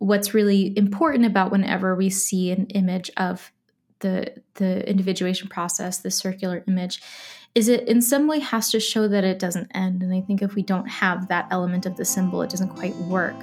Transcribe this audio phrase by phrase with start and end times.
[0.00, 3.52] what's really important about whenever we see an image of
[4.00, 7.02] the the individuation process, the circular image,
[7.54, 10.02] is it in some way has to show that it doesn't end.
[10.02, 12.96] And I think if we don't have that element of the symbol, it doesn't quite
[12.96, 13.38] work.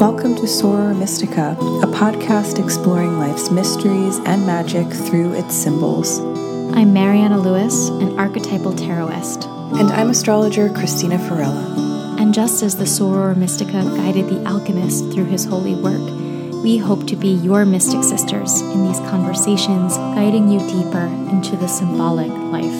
[0.00, 6.20] Welcome to Soror Mystica, a podcast exploring life's mysteries and magic through its symbols.
[6.76, 9.46] I'm Mariana Lewis, an archetypal tarotist.
[9.80, 11.91] And I'm astrologer Cristina Farella.
[12.32, 16.00] And just as the Soror Mystica guided the alchemist through his holy work,
[16.64, 21.66] we hope to be your mystic sisters in these conversations, guiding you deeper into the
[21.66, 22.72] symbolic life.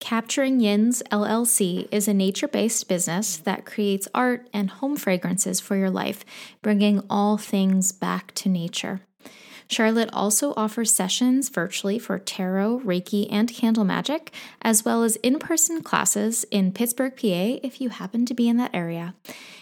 [0.00, 5.76] Capturing Yinz LLC is a nature based business that creates art and home fragrances for
[5.76, 6.24] your life,
[6.62, 9.02] bringing all things back to nature.
[9.68, 14.32] Charlotte also offers sessions virtually for tarot, Reiki, and candle magic,
[14.62, 18.56] as well as in person classes in Pittsburgh, PA, if you happen to be in
[18.56, 19.14] that area.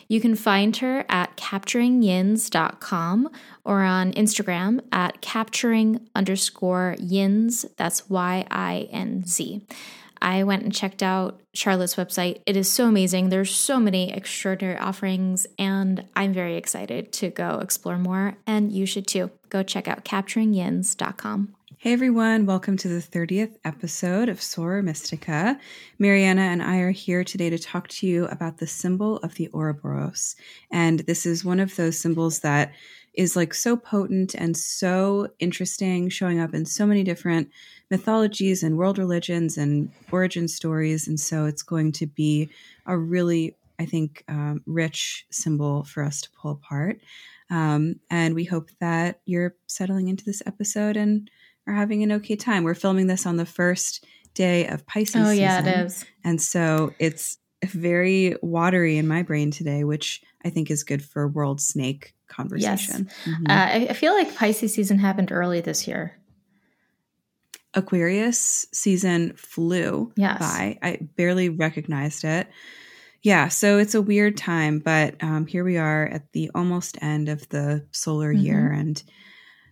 [0.08, 3.28] You can find her at capturingyinz.com
[3.64, 7.64] or on Instagram at capturing underscore yinz.
[7.76, 9.62] That's Y I N Z.
[10.20, 12.40] I went and checked out Charlotte's website.
[12.46, 13.28] It is so amazing.
[13.28, 18.36] There's so many extraordinary offerings, and I'm very excited to go explore more.
[18.46, 19.30] And you should too.
[19.48, 21.54] Go check out capturingyinz.com.
[21.78, 25.60] Hey everyone, welcome to the 30th episode of Soror Mystica.
[25.98, 29.50] Mariana and I are here today to talk to you about the symbol of the
[29.52, 30.36] Ouroboros.
[30.72, 32.72] And this is one of those symbols that
[33.16, 37.50] is like so potent and so interesting, showing up in so many different
[37.90, 41.08] mythologies and world religions and origin stories.
[41.08, 42.50] And so it's going to be
[42.84, 47.00] a really, I think, um, rich symbol for us to pull apart.
[47.48, 51.30] Um, and we hope that you're settling into this episode and
[51.66, 52.64] are having an okay time.
[52.64, 55.16] We're filming this on the first day of Pisces.
[55.16, 56.04] Oh, yeah, season, it is.
[56.22, 61.26] And so it's very watery in my brain today, which I think is good for
[61.26, 63.08] world snake conversation.
[63.08, 63.34] Yes.
[63.34, 63.50] Mm-hmm.
[63.50, 66.16] Uh, I feel like Pisces season happened early this year.
[67.74, 70.38] Aquarius season flew yes.
[70.38, 70.78] by.
[70.82, 72.46] I barely recognized it.
[73.22, 77.28] Yeah, so it's a weird time, but um, here we are at the almost end
[77.28, 78.44] of the solar mm-hmm.
[78.44, 78.70] year.
[78.70, 79.02] And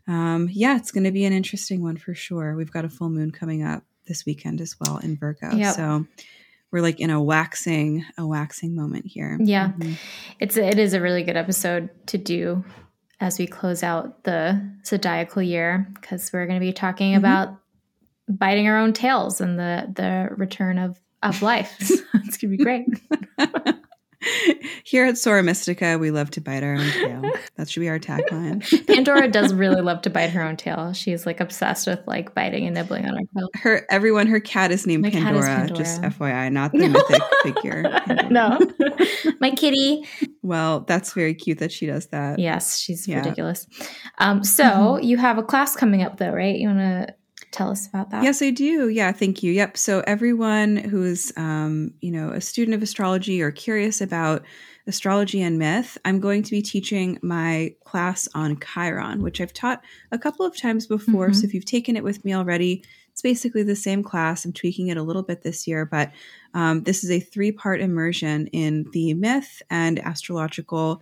[0.09, 2.56] um, yeah, it's going to be an interesting one for sure.
[2.56, 5.55] We've got a full moon coming up this weekend as well in Virgo.
[5.55, 5.77] Yep.
[5.77, 6.06] So
[6.75, 9.39] we're like in a waxing a waxing moment here.
[9.41, 9.69] Yeah.
[9.69, 9.93] Mm-hmm.
[10.41, 12.65] It's it is a really good episode to do
[13.21, 17.21] as we close out the zodiacal year because we're going to be talking mm-hmm.
[17.21, 17.57] about
[18.29, 21.77] biting our own tails and the the return of of life.
[21.81, 22.87] it's gonna be great.
[24.85, 27.23] Here at Soror Mystica, we love to bite our own tail.
[27.57, 28.87] That should be our tagline.
[28.87, 30.93] Pandora does really love to bite her own tail.
[30.93, 33.49] She's like obsessed with like biting and nibbling on her tail.
[33.55, 37.83] Her everyone, her cat is named Pandora, is Pandora, Just FYI, not the mythic figure.
[38.07, 38.25] Pandora.
[38.35, 38.59] No,
[39.41, 40.05] my kitty.
[40.43, 42.39] Well, that's very cute that she does that.
[42.39, 43.19] Yes, she's yeah.
[43.19, 43.67] ridiculous.
[44.19, 45.05] Um, so mm-hmm.
[45.05, 46.56] you have a class coming up, though, right?
[46.56, 47.15] You want to
[47.54, 48.22] tell us about that?
[48.22, 48.88] Yes, I do.
[48.88, 49.53] Yeah, thank you.
[49.53, 49.76] Yep.
[49.76, 54.44] So everyone who's um, you know a student of astrology or curious about
[54.87, 59.82] astrology and myth, I'm going to be teaching my class on Chiron, which I've taught
[60.12, 61.28] a couple of times before.
[61.28, 61.34] Mm-hmm.
[61.34, 64.44] So if you've taken it with me already, it's basically the same class.
[64.44, 66.10] I'm tweaking it a little bit this year, but
[66.53, 71.00] um, this is a three part immersion in the myth and astrological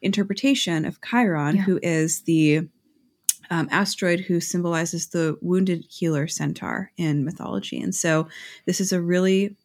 [0.00, 1.62] interpretation of Chiron, yeah.
[1.62, 2.68] who is the
[3.50, 7.80] um, asteroid who symbolizes the wounded healer centaur in mythology.
[7.80, 8.28] And so
[8.66, 9.56] this is a really,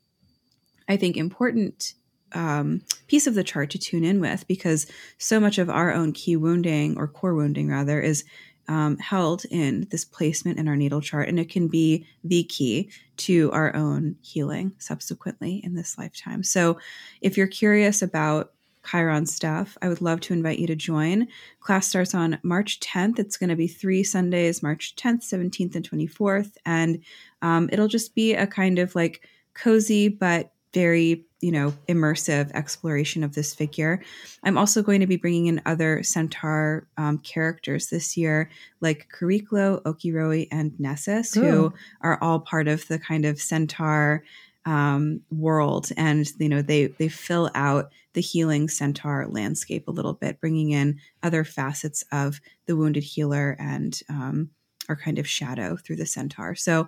[0.88, 1.94] I think, important
[2.34, 6.14] um, piece of the chart to tune in with because so much of our own
[6.14, 8.24] key wounding or core wounding, rather, is
[8.68, 11.28] um, held in this placement in our natal chart.
[11.28, 16.44] And it can be the key to our own healing subsequently in this lifetime.
[16.44, 16.80] So
[17.22, 18.53] if you're curious about
[18.90, 21.28] Chiron stuff, I would love to invite you to join.
[21.60, 23.20] Class starts on March 10th.
[23.20, 26.58] It's going to be three Sundays, March 10th, 17th, and 24th.
[26.66, 27.02] And
[27.42, 33.24] um, it'll just be a kind of like cozy but very you know immersive exploration
[33.24, 34.02] of this figure
[34.44, 38.50] i'm also going to be bringing in other centaur um, characters this year
[38.82, 41.42] like Chariklo, Okyrhoe, and Nessus, Ooh.
[41.42, 44.24] who are all part of the kind of centaur
[44.66, 50.14] um, world, and you know they they fill out the healing centaur landscape a little
[50.14, 54.50] bit, bringing in other facets of the wounded healer and um,
[54.90, 56.56] our kind of shadow through the centaur.
[56.56, 56.88] So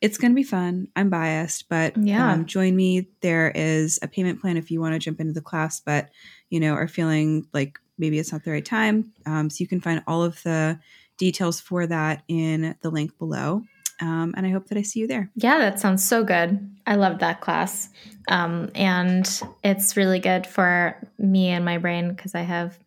[0.00, 0.88] it's going to be fun.
[0.94, 3.08] I'm biased, but yeah, um, join me.
[3.22, 6.10] There is a payment plan if you want to jump into the class, but
[6.50, 9.12] you know are feeling like maybe it's not the right time.
[9.24, 10.78] Um, so you can find all of the
[11.16, 13.62] details for that in the link below.
[14.00, 15.30] Um, and I hope that I see you there.
[15.36, 16.70] Yeah, that sounds so good.
[16.86, 17.88] I love that class.
[18.28, 19.28] Um, and
[19.64, 22.78] it's really good for me and my brain because I have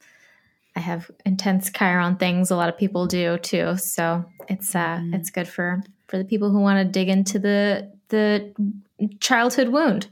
[0.76, 2.52] I have intense Chiron things.
[2.52, 3.76] A lot of people do too.
[3.78, 5.16] So it's uh mm.
[5.16, 8.54] it's good for for the people who want to dig into the the
[9.20, 10.08] childhood wound.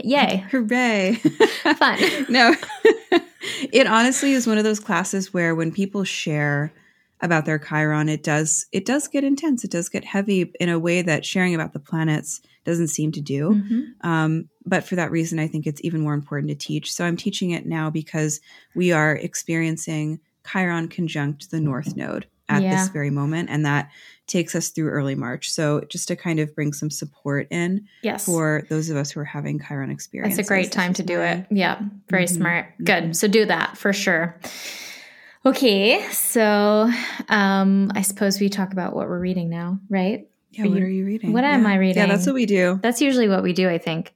[0.00, 0.44] Yay.
[0.50, 1.14] Hooray.
[1.76, 1.98] Fun.
[2.28, 2.54] no.
[3.72, 6.72] it honestly is one of those classes where when people share
[7.20, 9.64] about their Chiron, it does it does get intense.
[9.64, 13.20] It does get heavy in a way that sharing about the planets doesn't seem to
[13.20, 13.50] do.
[13.50, 14.08] Mm-hmm.
[14.08, 16.92] Um, but for that reason, I think it's even more important to teach.
[16.92, 18.40] So I'm teaching it now because
[18.74, 20.20] we are experiencing
[20.50, 22.76] Chiron conjunct the North Node at yeah.
[22.76, 23.90] this very moment, and that
[24.26, 25.50] takes us through early March.
[25.50, 28.24] So just to kind of bring some support in yes.
[28.24, 30.38] for those of us who are having Chiron experience.
[30.38, 31.46] It's a great time to do it.
[31.50, 32.34] Yeah, very mm-hmm.
[32.34, 32.74] smart.
[32.78, 33.04] Good.
[33.04, 33.12] Mm-hmm.
[33.12, 34.38] So do that for sure.
[35.46, 36.90] Okay, so
[37.28, 40.28] um, I suppose we talk about what we're reading now, right?
[40.50, 41.32] Yeah, are what you, are you reading?
[41.32, 41.54] What yeah.
[41.54, 42.02] am I reading?
[42.02, 42.80] Yeah, that's what we do.
[42.82, 44.14] That's usually what we do, I think.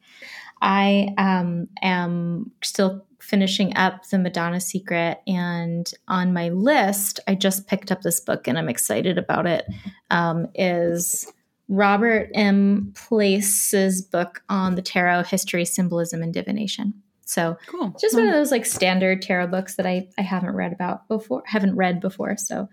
[0.61, 7.69] I um, am still finishing up The Madonna Secret, and on my list, I just
[7.69, 9.65] picked up this book and I'm excited about it.
[10.11, 11.33] Um, is
[11.69, 12.93] Robert M.
[12.95, 16.95] Place's book on the tarot, history, symbolism, and divination.
[17.33, 17.97] So cool.
[18.01, 21.43] just one of those like standard tarot books that I, I haven't read about before,
[21.47, 22.37] haven't read before.
[22.37, 22.69] So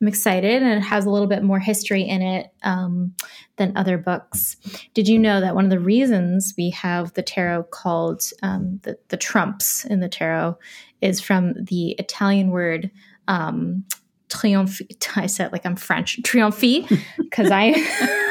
[0.00, 3.14] I'm excited and it has a little bit more history in it um,
[3.56, 4.56] than other books.
[4.92, 8.98] Did you know that one of the reasons we have the tarot called um, the,
[9.08, 10.58] the trumps in the tarot
[11.00, 12.90] is from the Italian word
[13.28, 13.84] um,
[14.28, 14.80] triomphe.
[15.16, 18.30] I said like I'm French, triomphe, because I.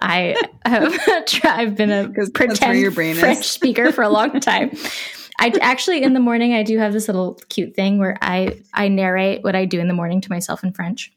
[0.00, 0.98] I have
[1.44, 4.76] I've been a pretend French speaker for a long time.
[5.38, 8.88] I actually in the morning I do have this little cute thing where I I
[8.88, 11.12] narrate what I do in the morning to myself in French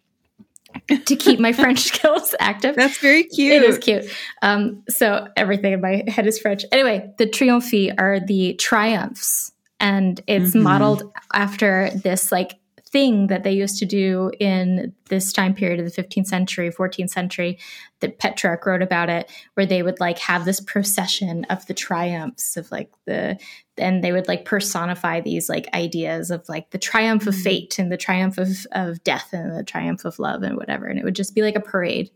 [1.05, 2.75] to keep my French skills active.
[2.75, 3.53] That's very cute.
[3.53, 4.05] It is cute.
[4.41, 6.63] Um, so everything in my head is French.
[6.71, 10.63] Anyway, the triomphi are the triumphs, and it's mm-hmm.
[10.63, 12.53] modeled after this like
[12.91, 17.09] thing that they used to do in this time period of the 15th century, 14th
[17.09, 17.57] century,
[18.01, 22.57] that Petrarch wrote about it, where they would like have this procession of the triumphs
[22.57, 23.39] of like the,
[23.77, 27.43] and they would like personify these like ideas of like the triumph of mm-hmm.
[27.43, 30.85] fate and the triumph of, of death and the triumph of love and whatever.
[30.85, 32.11] And it would just be like a parade.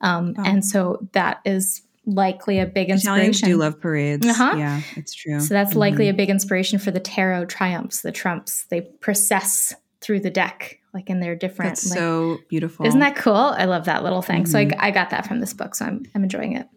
[0.00, 0.42] Um, oh.
[0.44, 3.14] And so that is likely a big inspiration.
[3.14, 4.26] Italians do love parades.
[4.26, 4.54] Uh-huh.
[4.58, 5.40] Yeah, it's true.
[5.40, 5.78] So that's mm-hmm.
[5.78, 8.66] likely a big inspiration for the tarot triumphs, the trumps.
[8.68, 9.74] They process
[10.04, 11.70] through the deck, like in their different.
[11.70, 12.86] That's like, so beautiful.
[12.86, 13.34] Isn't that cool?
[13.34, 14.42] I love that little thing.
[14.42, 14.52] Mm-hmm.
[14.52, 14.80] So I, mm-hmm.
[14.80, 16.68] I, got that from this book, so I'm I'm enjoying it.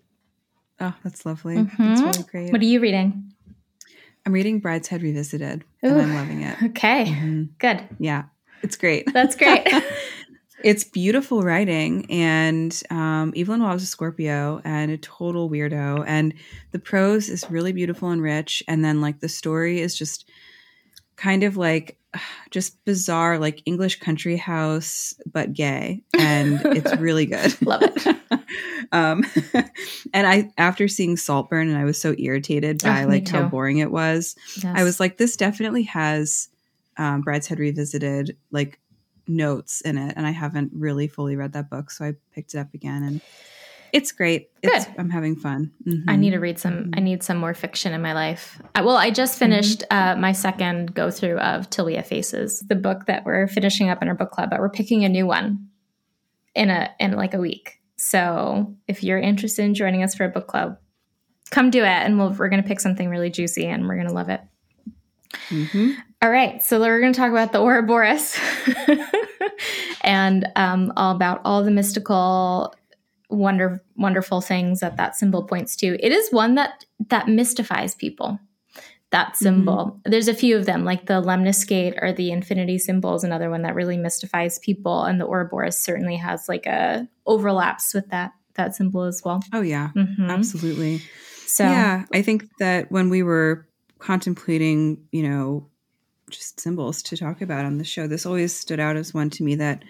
[0.79, 1.57] Oh, that's lovely.
[1.57, 1.95] Mm-hmm.
[1.95, 2.51] That's really great.
[2.51, 3.33] What are you reading?
[4.25, 6.57] I'm reading Brideshead Revisited, Ooh, and I'm loving it.
[6.63, 7.44] Okay, mm-hmm.
[7.59, 7.88] good.
[8.00, 8.24] Yeah,
[8.62, 9.12] it's great.
[9.13, 9.68] That's great.
[10.63, 16.33] it's beautiful writing, and um, Evelyn Waugh is a Scorpio and a total weirdo, and
[16.71, 20.29] the prose is really beautiful and rich, and then like the story is just
[21.17, 21.97] kind of like
[22.51, 26.03] just bizarre like english country house but gay.
[26.17, 27.59] And it's really good.
[27.61, 28.15] Love it.
[28.93, 29.25] Um
[30.13, 33.79] and i after seeing saltburn and i was so irritated by oh, like how boring
[33.79, 34.73] it was yes.
[34.77, 36.47] i was like this definitely has
[36.95, 38.79] um brideshead revisited like
[39.27, 42.59] notes in it and i haven't really fully read that book so i picked it
[42.59, 43.21] up again and
[43.94, 44.50] it's great.
[44.62, 44.96] It's, Good.
[44.98, 45.72] I'm having fun.
[45.86, 46.10] Mm-hmm.
[46.10, 46.91] I need to read some.
[46.96, 48.62] I need some more fiction in my life.
[48.75, 50.20] I, well, I just finished mm-hmm.
[50.20, 53.89] uh, my second go through of Till We Have Faces, the book that we're finishing
[53.89, 55.67] up in our book club, but we're picking a new one
[56.56, 57.79] in a in like a week.
[57.98, 60.77] So if you're interested in joining us for a book club,
[61.50, 64.08] come do it, and we'll, we're going to pick something really juicy, and we're going
[64.08, 64.41] to love it.
[65.50, 65.91] Mm-hmm.
[66.22, 68.39] All right, so we're going to talk about the Ouroboros
[70.01, 72.74] and um, all about all the mystical
[73.29, 75.98] wonder wonderful things that that symbol points to.
[76.05, 78.39] It is one that that mystifies people.
[79.12, 79.43] That mm-hmm.
[79.43, 79.75] symbol.
[79.75, 80.12] Mm-hmm.
[80.12, 83.62] There's a few of them, like the lemniscate or the infinity symbol is another one
[83.62, 88.75] that really mystifies people, and the Ouroboros certainly has like a overlaps with that that
[88.75, 89.41] symbol as well.
[89.53, 90.29] Oh yeah, mm-hmm.
[90.29, 91.01] absolutely.
[91.46, 93.65] So yeah, I think that when we were
[94.00, 95.69] contemplating, you know,
[96.29, 99.43] just symbols to talk about on the show, this always stood out as one to
[99.43, 99.84] me that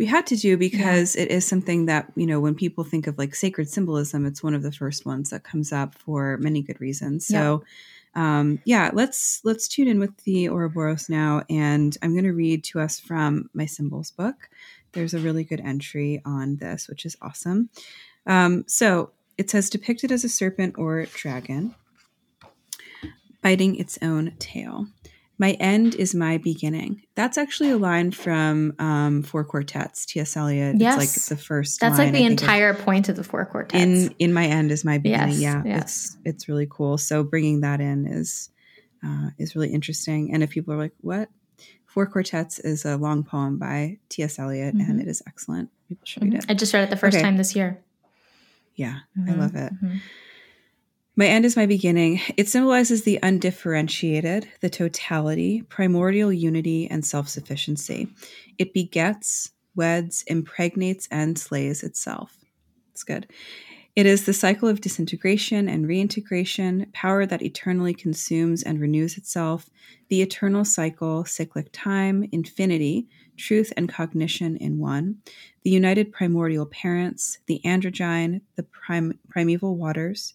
[0.00, 1.24] we had to do because yeah.
[1.24, 4.54] it is something that you know when people think of like sacred symbolism it's one
[4.54, 7.26] of the first ones that comes up for many good reasons.
[7.26, 7.62] So
[8.16, 12.32] yeah, um, yeah let's let's tune in with the ouroboros now and i'm going to
[12.32, 14.48] read to us from my symbols book.
[14.92, 17.68] There's a really good entry on this which is awesome.
[18.26, 21.74] Um, so it says depicted as a serpent or dragon
[23.42, 24.86] biting its own tail
[25.40, 27.00] My end is my beginning.
[27.14, 30.36] That's actually a line from um, Four Quartets, T.S.
[30.36, 30.76] Eliot.
[30.78, 31.02] Yes.
[31.02, 31.80] It's like the first.
[31.80, 33.82] That's line, like the I entire point of the four quartets.
[33.82, 35.30] in in my end is my beginning.
[35.30, 35.82] Yes, yeah, yes.
[35.82, 36.98] it's it's really cool.
[36.98, 38.50] So bringing that in is
[39.02, 40.34] uh, is really interesting.
[40.34, 41.30] And if people are like, "What?"
[41.86, 44.38] Four Quartets is a long poem by T.S.
[44.38, 45.00] Eliot, and Mhm.
[45.00, 45.70] it is excellent.
[45.88, 46.38] People should read Mhm.
[46.40, 46.50] it.
[46.50, 47.22] I just read it the first Okay.
[47.24, 47.78] time this year.
[48.76, 49.72] Yeah, I Mhm, love it.
[51.16, 52.20] My end is my beginning.
[52.36, 58.08] It symbolizes the undifferentiated, the totality, primordial unity, and self sufficiency.
[58.58, 62.36] It begets, weds, impregnates, and slays itself.
[62.92, 63.26] It's good.
[63.96, 69.68] It is the cycle of disintegration and reintegration, power that eternally consumes and renews itself,
[70.08, 75.16] the eternal cycle, cyclic time, infinity, truth and cognition in one,
[75.62, 80.34] the united primordial parents, the androgyne, the prim- primeval waters,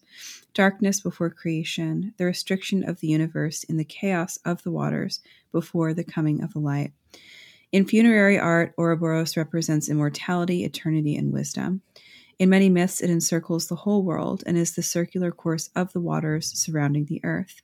[0.52, 5.20] darkness before creation, the restriction of the universe in the chaos of the waters
[5.52, 6.92] before the coming of the light.
[7.72, 11.82] In funerary art, Ouroboros represents immortality, eternity, and wisdom.
[12.38, 16.00] In many myths, it encircles the whole world and is the circular course of the
[16.00, 17.62] waters surrounding the earth.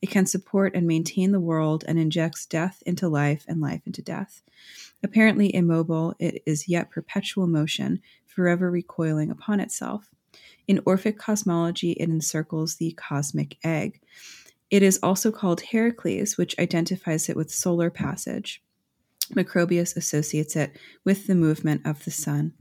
[0.00, 4.00] It can support and maintain the world and injects death into life and life into
[4.00, 4.42] death.
[5.02, 10.08] Apparently immobile, it is yet perpetual motion, forever recoiling upon itself.
[10.68, 14.00] In Orphic cosmology, it encircles the cosmic egg.
[14.70, 18.62] It is also called Heracles, which identifies it with solar passage.
[19.34, 22.52] Macrobius associates it with the movement of the sun.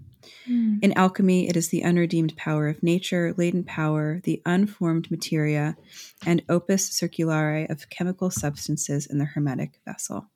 [0.49, 0.79] Mm.
[0.81, 5.77] In alchemy, it is the unredeemed power of nature, latent power, the unformed materia,
[6.25, 10.27] and opus circulare of chemical substances in the hermetic vessel.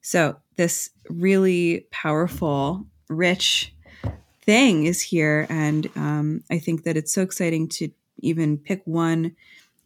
[0.00, 3.74] So, this really powerful, rich
[4.42, 5.46] thing is here.
[5.48, 7.88] And um, I think that it's so exciting to
[8.18, 9.34] even pick one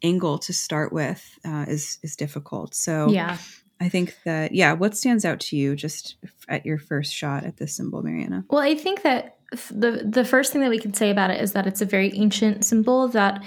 [0.03, 2.75] angle to start with uh, is, is difficult.
[2.75, 3.37] So, Yeah.
[3.81, 6.17] I think that, yeah, what stands out to you just
[6.49, 8.45] at your first shot at this symbol, Mariana?
[8.51, 9.37] Well, I think that
[9.71, 12.13] the the first thing that we can say about it is that it's a very
[12.19, 13.43] ancient symbol that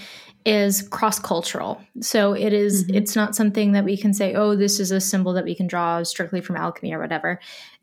[0.45, 1.79] is cross cultural.
[2.00, 2.95] So it is- Mhm.
[2.95, 5.67] it's not something that we can say, oh, this is a symbol that we can
[5.67, 7.39] draw strictly from alchemy or whatever.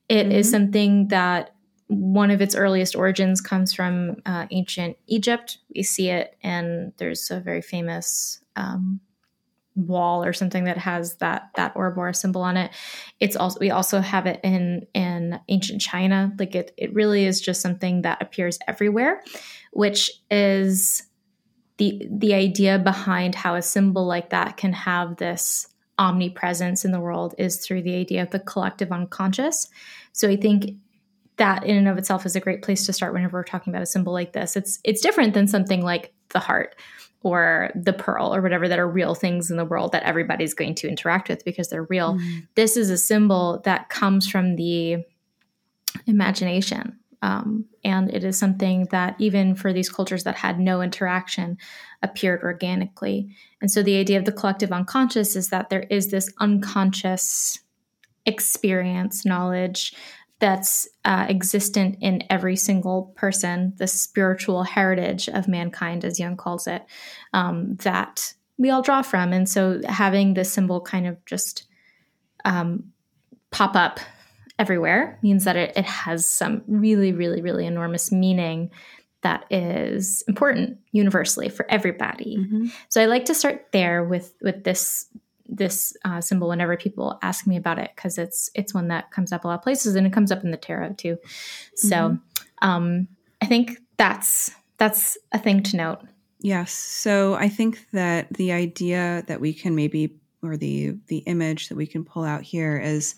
[0.08, 0.50] It is Mhm.
[0.50, 1.50] something that
[1.86, 5.58] one of its earliest origins comes from uh, ancient Egypt.
[5.74, 8.98] We see it, and there's a very famous um,
[9.86, 12.70] wall or something that has that that Ouroboros symbol on it.
[13.20, 16.32] It's also we also have it in in ancient China.
[16.38, 19.22] Like it it really is just something that appears everywhere,
[19.72, 21.04] which is
[21.78, 25.68] the the idea behind how a symbol like that can have this
[25.98, 29.68] omnipresence in the world is through the idea of the collective unconscious.
[30.12, 30.76] So I think
[31.38, 33.82] that in and of itself is a great place to start whenever we're talking about
[33.82, 34.56] a symbol like this.
[34.56, 36.76] It's it's different than something like the heart
[37.22, 40.74] or the pearl or whatever that are real things in the world that everybody's going
[40.76, 42.18] to interact with because they're real.
[42.54, 44.98] This is a symbol that comes from the
[46.06, 46.98] imagination.
[47.22, 51.58] Um, and it is something that even for these cultures that had no interaction
[52.02, 53.34] appeared organically.
[53.60, 57.58] And so the idea of the collective unconscious is that there is this unconscious
[58.26, 59.94] experience, knowledge
[60.40, 66.66] that's uh, existent in every single person, the spiritual heritage of mankind, as Jung calls
[66.66, 66.84] it,
[67.32, 69.32] um, that we all draw from.
[69.32, 71.64] And so having this symbol kind of just
[72.44, 72.92] um,
[73.50, 74.00] pop up
[74.58, 78.70] everywhere means that it, it has some really, really, really enormous meaning
[79.22, 82.36] that is important universally for everybody.
[82.38, 82.70] Mhm.
[82.88, 85.06] So I like to start there with with this
[85.48, 89.32] this uh, symbol whenever people ask me about it because it's it's one that comes
[89.32, 91.16] up a lot of places and it comes up in the tarot too.
[91.74, 92.18] So
[92.62, 93.08] um,
[93.40, 96.00] I think that's that's a thing to note.
[96.40, 96.72] Yes.
[96.72, 101.76] So I think that the idea that we can maybe, or the the image that
[101.76, 103.14] we can pull out here is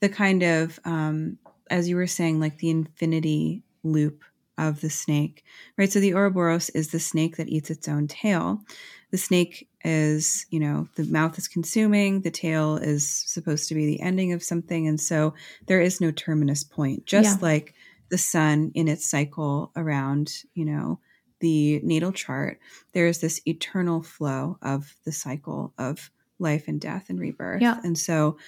[0.00, 1.38] the kind of, um,
[1.70, 4.24] as you were saying, like the infinity loop
[4.58, 5.44] of the snake,
[5.76, 5.92] right?
[5.92, 8.62] So the Ouroboros is the snake that eats its own tail.
[9.10, 13.86] The snake is, you know, the mouth is consuming, the tail is supposed to be
[13.86, 14.88] the ending of something.
[14.88, 15.32] And so
[15.66, 17.46] there is no terminus point, just Yeah.
[17.46, 17.74] like
[18.08, 20.98] the sun in its cycle around, you know,
[21.40, 22.58] the natal chart,
[22.92, 27.62] there is this eternal flow of the cycle of life and death and rebirth.
[27.62, 27.78] Yeah.
[27.84, 28.38] And so,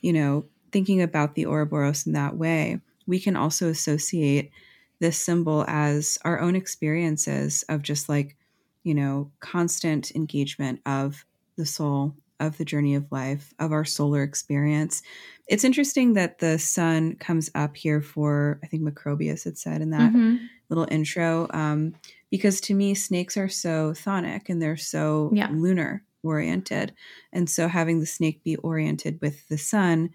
[0.00, 4.50] you know, thinking about the Ouroboros in that way, we can also associate
[4.98, 8.36] this symbol as our own experiences of just like,
[8.84, 11.24] you know, constant engagement of
[11.56, 15.02] the soul, of the journey of life, of our solar experience.
[15.48, 19.90] It's interesting that the sun comes up here for, I think Macrobius had said in
[19.90, 20.48] that Mhm.
[20.68, 21.94] little intro, um,
[22.30, 25.48] because to me, snakes are so chthonic and they're so Yeah.
[25.48, 26.04] lunar.
[26.24, 26.94] oriented.
[27.32, 30.10] And so having the snake be oriented with the sun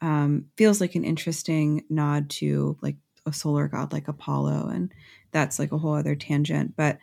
[0.00, 2.96] um, feels like an interesting nod to like
[3.26, 4.68] a solar god like Apollo.
[4.68, 4.90] And
[5.32, 6.76] that's like a whole other tangent.
[6.76, 6.98] But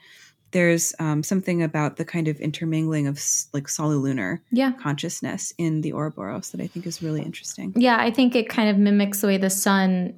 [0.58, 3.22] there's um, something about the kind of intermingling of
[3.54, 4.72] like solunar yeah.
[4.72, 7.74] consciousness in the Ouroboros that I think is really interesting.
[7.76, 10.16] Yeah, I think it kind of mimics the way the sun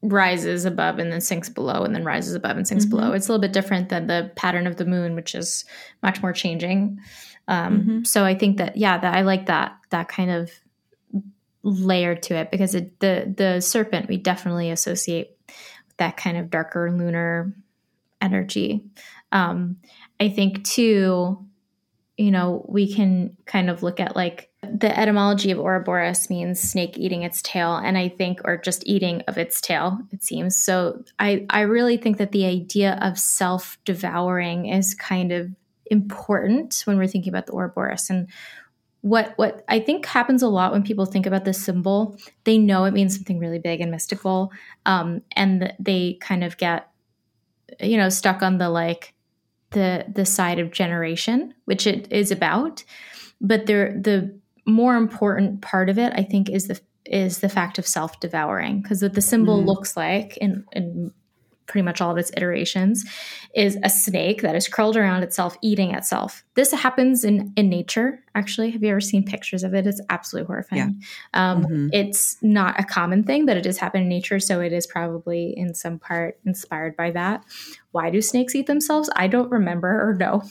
[0.00, 2.96] rises above and then sinks below and then rises above and sinks mm-hmm.
[2.96, 3.12] below.
[3.12, 5.66] It's a little bit different than the pattern of the moon, which is
[6.02, 6.98] much more changing.
[7.48, 8.04] Um, mm-hmm.
[8.04, 10.50] So I think that yeah, that I like that that kind of
[11.62, 15.36] layer to it because it, the the serpent we definitely associate
[15.86, 17.52] with that kind of darker lunar
[18.20, 18.84] energy.
[19.32, 19.76] Um,
[20.20, 21.44] I think too,
[22.16, 26.98] you know, we can kind of look at like the etymology of Ouroboros means snake
[26.98, 30.56] eating its tail, and I think, or just eating of its tail, it seems.
[30.56, 35.50] So I, I really think that the idea of self devouring is kind of
[35.86, 38.10] important when we're thinking about the Ouroboros.
[38.10, 38.28] And
[39.02, 42.84] what what I think happens a lot when people think about this symbol, they know
[42.84, 44.52] it means something really big and mystical,
[44.86, 46.90] um, and they kind of get
[47.80, 49.14] you know stuck on the like
[49.70, 52.84] the the side of generation which it is about
[53.40, 57.78] but there the more important part of it i think is the is the fact
[57.78, 59.68] of self-devouring because what the symbol mm-hmm.
[59.68, 61.10] looks like in, in
[61.68, 63.04] pretty much all of its iterations
[63.54, 66.42] is a snake that is curled around itself eating itself.
[66.54, 68.70] This happens in in nature actually.
[68.70, 69.86] Have you ever seen pictures of it?
[69.86, 71.00] It's absolutely horrifying.
[71.34, 71.50] Yeah.
[71.52, 71.88] um, mm-hmm.
[71.92, 75.54] it's not a common thing but it does happen in nature so it is probably
[75.56, 77.44] in some part inspired by that.
[77.92, 79.08] Why do snakes eat themselves?
[79.14, 80.42] I don't remember or know.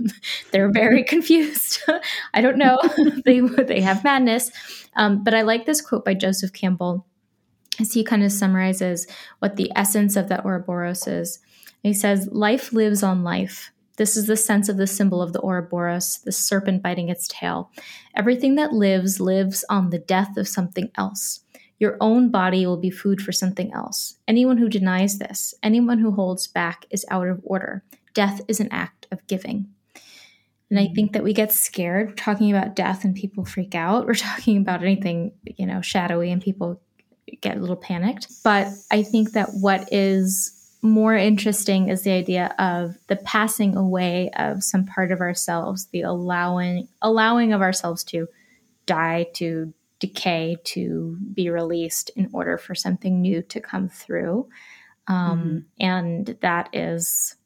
[0.50, 1.80] They're very confused.
[2.34, 2.78] I don't know.
[3.24, 4.50] They they have madness.
[4.94, 7.06] Um, but i like this quote by joseph campbell
[7.80, 9.06] as he kind of summarizes
[9.38, 11.38] what the essence of the Ouroboros is.
[11.82, 13.72] He says, Life lives on life.
[13.96, 17.70] This is the sense of the symbol of the Ouroboros, the serpent biting its tail.
[18.16, 21.40] Everything that lives lives on the death of something else.
[21.78, 24.16] Your own body will be food for something else.
[24.28, 27.82] Anyone who denies this, anyone who holds back, is out of order.
[28.14, 29.68] Death is an act of giving.
[30.70, 34.06] And I think that we get scared talking about death and people freak out.
[34.06, 36.80] We're talking about anything, you know, shadowy and people
[37.40, 38.28] get a little panicked.
[38.44, 44.30] But I think that what is more interesting is the idea of the passing away
[44.36, 48.28] of some part of ourselves, the allowing allowing of ourselves to
[48.86, 54.48] die, to decay, to be released in order for something new to come through.
[55.06, 55.58] Um, mm-hmm.
[55.78, 57.36] And that is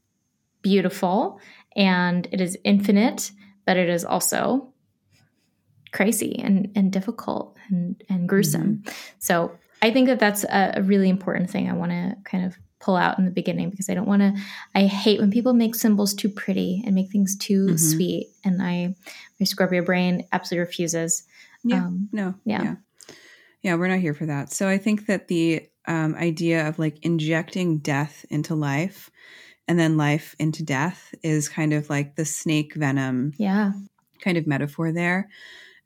[0.63, 1.39] beautiful
[1.77, 3.31] and it is infinite,
[3.67, 4.73] but it is also
[5.93, 8.79] crazy and, and difficult and, and gruesome.
[8.79, 8.93] Mm-hmm.
[9.19, 12.57] So I think that that's a, a really important thing I want to kind of
[12.81, 14.35] pull out in the beginning because I don't want to.
[14.75, 17.77] I hate when people make symbols too pretty and make things too mm-hmm.
[17.77, 18.97] sweet, and I
[19.39, 21.23] my Scorpio brain absolutely refuses.
[21.63, 22.63] Yeah, um, no, yeah.
[22.65, 22.75] yeah,
[23.63, 24.53] yeah, we're not here for that.
[24.53, 29.09] So I think that the um, idea of like injecting death into life
[29.69, 33.71] and then life into death is kind of like the snake venom, yeah,
[34.21, 35.29] kind of metaphor there.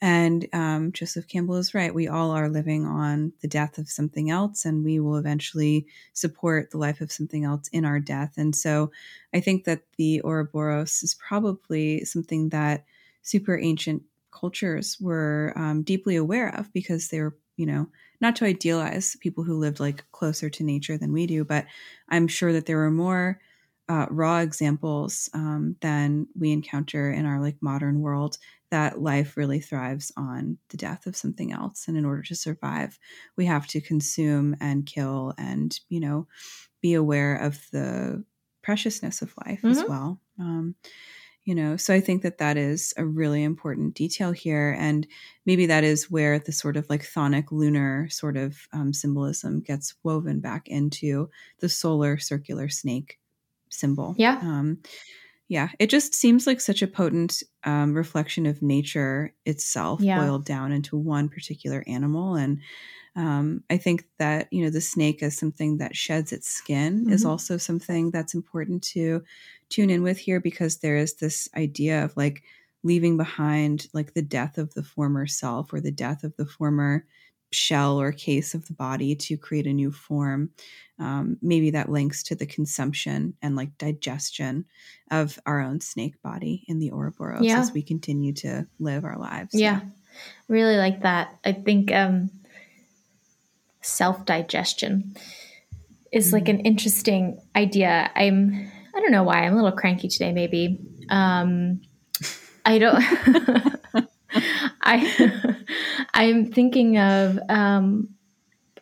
[0.03, 1.95] And um, Joseph Campbell is right.
[1.95, 6.71] We all are living on the death of something else, and we will eventually support
[6.71, 8.35] the life of something else in our death.
[8.39, 8.91] And so
[9.35, 12.85] I think that the Ouroboros is probably something that
[13.23, 17.87] super ancient cultures were um, deeply aware of because they were, you know,
[18.23, 21.67] not to idealize people who lived like closer to nature than we do, but
[22.09, 23.39] I'm sure that there were more
[23.91, 28.39] uh, raw examples um, than we encounter in our like modern world
[28.71, 31.89] that life really thrives on the death of something else.
[31.89, 33.01] And in order to survive
[33.37, 36.29] we have to consume and kill and you know
[36.81, 38.25] be aware of the
[38.63, 39.71] preciousness of life mm-hmm.
[39.71, 40.21] as well.
[40.39, 40.77] Um,
[41.45, 44.77] you know so i think that that is a really important detail here.
[44.79, 45.05] And
[45.47, 49.97] maybe that is where the sort of like chthonic lunar sort of um, symbolism gets
[50.05, 53.19] woven back into the solar circular snake
[53.71, 54.15] symbol.
[54.19, 54.39] Yeah.
[54.43, 54.79] Um,
[55.49, 60.21] yeah, it just seems like such a potent um, reflection of nature itself yeah.
[60.21, 62.37] boiled down into one particular animal.
[62.37, 62.61] And
[63.17, 67.13] um, I think that, you know, the snake as something that sheds its skin mm-hmm.
[67.13, 69.25] is also something that's important to
[69.71, 72.45] tune in with here because there is this idea of like
[72.85, 77.05] leaving behind like the death of the former self or the death of the former
[77.53, 80.51] shell or case of the body to create a new form.
[80.99, 84.67] Um, maybe that links to the consumption and like digestion
[85.11, 87.59] of our own snake body in the Ouroboros yeah.
[87.59, 89.55] as we continue to live our lives.
[89.55, 89.81] Yeah,
[90.49, 91.39] really like that.
[91.43, 92.31] I think um,
[93.81, 95.17] self digestion
[96.13, 98.11] is mm like an interesting idea.
[98.15, 100.81] I'm, I don't know why, I'm a little cranky today, maybe.
[101.09, 101.81] Um,
[102.67, 103.03] I don't.
[104.83, 105.57] I
[106.13, 108.09] I'm thinking of um,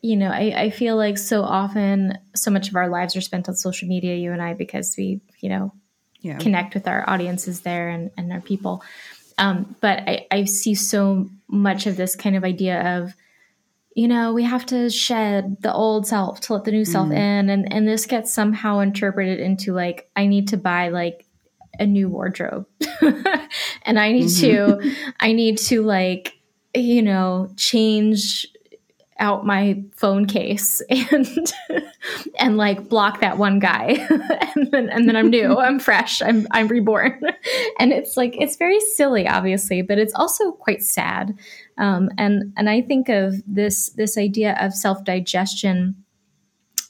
[0.02, 3.48] you know I, I feel like so often so much of our lives are spent
[3.48, 5.72] on social media you and I because we you know
[6.20, 6.38] yeah.
[6.38, 8.82] connect with our audiences there and, and our people
[9.38, 13.14] um, but I, I see so much of this kind of idea of
[13.98, 17.16] you know, we have to shed the old self to let the new self mm.
[17.16, 17.50] in.
[17.50, 21.26] And, and this gets somehow interpreted into like, I need to buy like
[21.80, 22.66] a new wardrobe
[23.82, 24.80] and I need mm-hmm.
[24.80, 26.37] to, I need to like,
[26.78, 28.46] you know, change
[29.20, 31.52] out my phone case and
[32.38, 34.06] and like block that one guy.
[34.58, 35.56] And then and then I'm new.
[35.56, 36.20] I'm fresh.
[36.20, 37.20] I'm I'm reborn.
[37.78, 41.36] And it's like it's very silly obviously but it's also quite sad.
[41.76, 46.04] Um, and and I think of this this idea of self digestion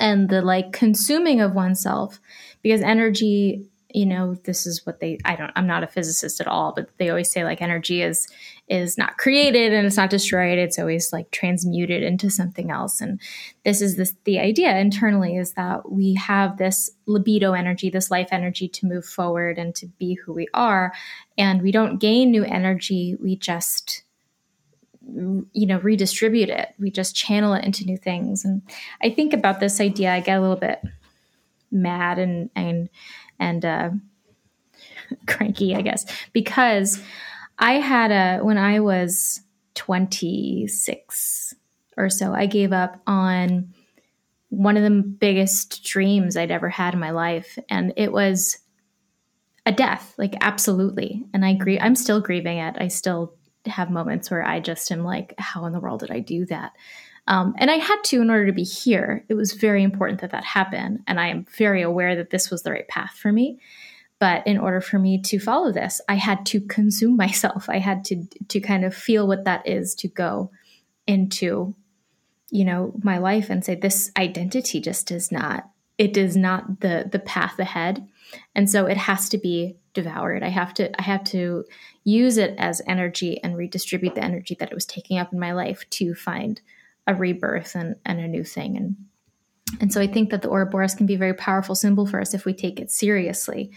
[0.00, 2.20] and the like consuming of oneself
[2.62, 6.46] because energy you know this is what they i don't i'm not a physicist at
[6.46, 8.28] all but they always say like energy is
[8.68, 13.00] is not created and it's not destroyed it's always like transmuted into something else.
[13.00, 13.20] And
[13.64, 18.28] this is this the idea internally is that we have this libido energy this life
[18.30, 20.92] energy to move forward and to be who we are.
[21.36, 24.02] And we don't gain new energy we just
[25.10, 26.74] you know redistribute it.
[26.78, 28.44] We just channel it into new things.
[28.44, 28.62] And
[29.02, 30.80] i think about this idea i get a little bit
[31.70, 32.88] mad and and
[33.38, 33.90] and uh,
[35.26, 37.02] cranky, I guess, because
[37.58, 39.40] I had a, when I was
[39.74, 41.54] 26
[41.96, 43.74] or so, I gave up on
[44.50, 47.58] one of the biggest dreams I'd ever had in my life.
[47.68, 48.58] And it was
[49.66, 51.26] a death, like absolutely.
[51.34, 52.76] And I grieve, I'm still grieving it.
[52.78, 53.34] I still
[53.66, 56.72] have moments where I just am like, how in the world did I do that?
[57.26, 59.26] Um, and I had to in order to be here.
[59.28, 61.00] It was very important that that happened.
[61.06, 63.60] And I am very aware that this was the right path for me.
[64.20, 67.68] But in order for me to follow this, I had to consume myself.
[67.68, 70.50] I had to to kind of feel what that is to go
[71.06, 71.74] into,
[72.50, 77.08] you know, my life and say this identity just is not it is not the
[77.10, 78.06] the path ahead.
[78.54, 80.42] And so it has to be devoured.
[80.42, 81.64] I have to I have to
[82.04, 85.52] use it as energy and redistribute the energy that it was taking up in my
[85.52, 86.60] life to find
[87.06, 88.76] a rebirth and, and a new thing.
[88.76, 88.96] And
[89.80, 92.32] and so I think that the Ouroboros can be a very powerful symbol for us
[92.32, 93.70] if we take it seriously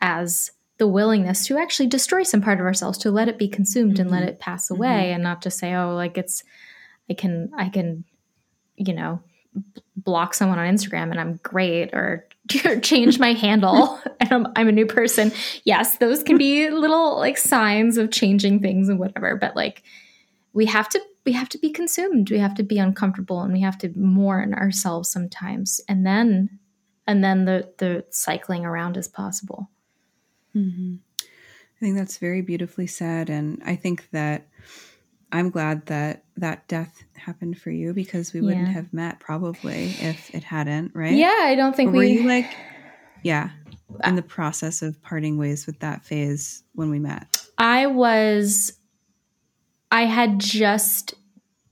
[0.00, 3.94] as the willingness to actually destroy some part of ourselves, to let it be consumed
[3.94, 4.02] mm-hmm.
[4.02, 4.30] and let mm-hmm.
[4.30, 5.14] it pass away, mm-hmm.
[5.14, 6.44] and not just say, "Oh, like it's,
[7.08, 8.04] I can, I can,
[8.76, 9.20] you know,
[9.96, 12.26] block someone on Instagram and I'm great, or,
[12.64, 15.32] or change my handle and I'm, I'm a new person."
[15.64, 19.82] Yes, those can be little like signs of changing things and whatever, but like
[20.52, 23.60] we have to we have to be consumed we have to be uncomfortable and we
[23.60, 26.58] have to mourn ourselves sometimes and then
[27.06, 29.68] and then the the cycling around is possible
[30.56, 30.94] mm-hmm.
[31.20, 34.46] i think that's very beautifully said and i think that
[35.32, 40.34] i'm glad that that death happened for you because we wouldn't have met probably if
[40.34, 42.56] it hadn't right yeah i don't think or were we you like
[43.22, 43.50] yeah
[44.04, 48.72] in the process of parting ways with that phase when we met i was
[49.90, 51.14] I had just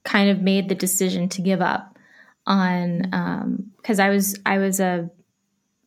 [0.04, 1.98] kind of made the decision to give up
[2.46, 5.10] on um, because um, I was I was a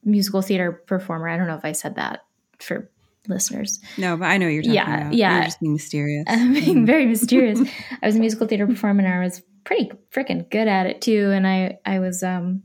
[0.04, 1.30] musical theater performer.
[1.30, 2.26] I don't know if I said that
[2.60, 2.90] for
[3.28, 3.80] listeners.
[3.98, 5.14] No, but I know you're talking yeah, about.
[5.14, 6.26] Yeah, you're just being mysterious.
[6.30, 7.60] I'm being very mysterious.
[8.02, 11.32] I was a musical theater performer and I was pretty freaking good at it too.
[11.32, 12.64] And I I was um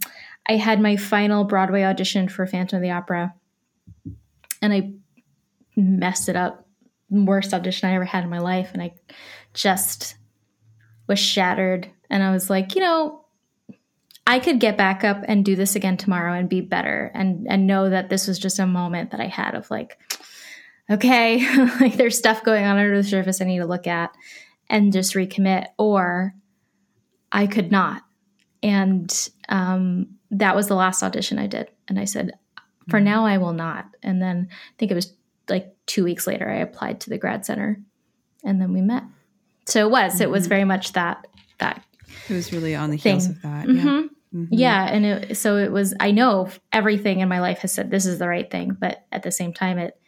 [0.49, 3.35] I had my final Broadway audition for Phantom of the Opera,
[4.61, 4.93] and I
[5.77, 6.67] messed it up.
[7.11, 8.95] Worst audition I ever had in my life, and I
[9.55, 10.17] just
[11.07, 11.91] was shattered.
[12.09, 13.22] And I was like, you know,
[14.27, 17.67] I could get back up and do this again tomorrow and be better and and
[17.67, 19.99] know that this was just a moment that I had of like,
[20.91, 21.45] okay,
[21.81, 24.13] like there's stuff going on under the surface I need to look at
[24.69, 25.67] and just recommit.
[25.79, 26.35] Or
[27.33, 28.03] I could not.
[28.63, 31.71] And um, that was the last audition I did.
[31.89, 32.33] And I said,
[32.89, 33.05] for mm-hmm.
[33.05, 33.87] now, I will not.
[34.03, 35.13] And then I think it was
[35.49, 37.81] like two weeks later, I applied to the grad center
[38.45, 39.05] and then we met.
[39.67, 40.15] So it was.
[40.15, 40.23] Mm-hmm.
[40.23, 40.49] It was mm-hmm.
[40.49, 41.27] very much that
[41.59, 41.85] that.
[42.29, 43.15] It was really on the thing.
[43.15, 43.67] heels of that.
[43.67, 43.87] Mm-hmm.
[43.87, 44.03] Yeah.
[44.35, 44.55] Mm-hmm.
[44.55, 45.95] Yeah, and it, so it was.
[46.01, 49.23] I know everything in my life has said this is the right thing, but at
[49.23, 50.01] the same time, it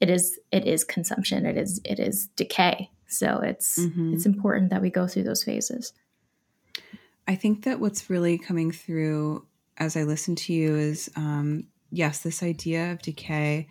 [0.00, 1.44] it is it is consumption.
[1.44, 2.90] It is it is decay.
[3.08, 4.14] So it's mm-hmm.
[4.14, 5.92] it's important that we go through those phases.
[7.26, 12.20] I think that what's really coming through as I listen to you is um, yes,
[12.20, 13.66] this idea of decay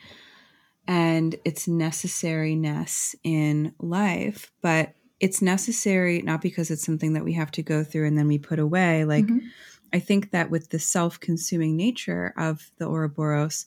[0.88, 7.50] and its necessariness in life, but it's necessary not because it's something that we have
[7.50, 9.06] to go through and then we put away.
[9.06, 9.48] Like, mm-hmm.
[9.94, 13.66] I think that with the self consuming nature of the Ouroboros,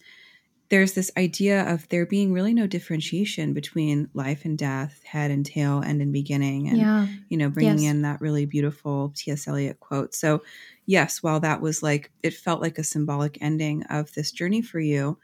[0.68, 5.46] there's this idea of there being really no differentiation between life and death, head and
[5.46, 7.06] tail, end and beginning, and Yeah.
[7.30, 7.90] you know, bringing Yes.
[7.90, 9.48] in that really beautiful T.S.
[9.48, 10.14] Eliot quote.
[10.14, 10.42] So,
[10.84, 14.80] yes, while that was like, it felt like a symbolic ending of this journey for
[14.80, 15.16] you,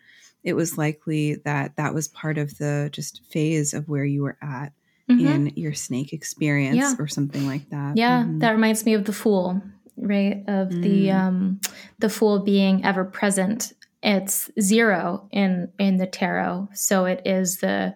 [0.45, 4.39] it was likely that that was part of the just phase of where you were
[4.41, 4.73] at
[5.09, 5.21] Mhm.
[5.21, 6.95] in your snake experience Yeah.
[6.99, 7.97] or something like that.
[7.97, 8.41] Yeah, Mhm.
[8.41, 9.61] that reminds me of the fool,
[9.97, 10.43] right?
[10.47, 11.15] Of the Mm.
[11.15, 11.61] um
[11.99, 13.73] the fool being ever present.
[14.03, 16.69] It's zero in in the tarot.
[16.75, 17.95] So it is the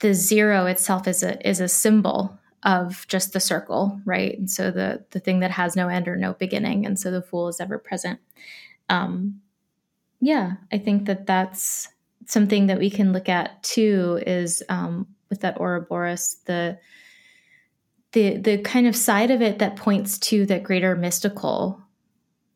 [0.00, 4.38] the zero itself is a is a symbol of just the circle, right?
[4.38, 7.22] And so the the thing that has no end or no beginning, and so the
[7.22, 8.18] fool is ever present.
[8.88, 9.40] Um,
[10.20, 11.88] yeah, I think that that's
[12.26, 14.20] something that we can look at too.
[14.26, 16.78] Is um, with that Ouroboros the
[18.12, 21.82] the the kind of side of it that points to the greater mystical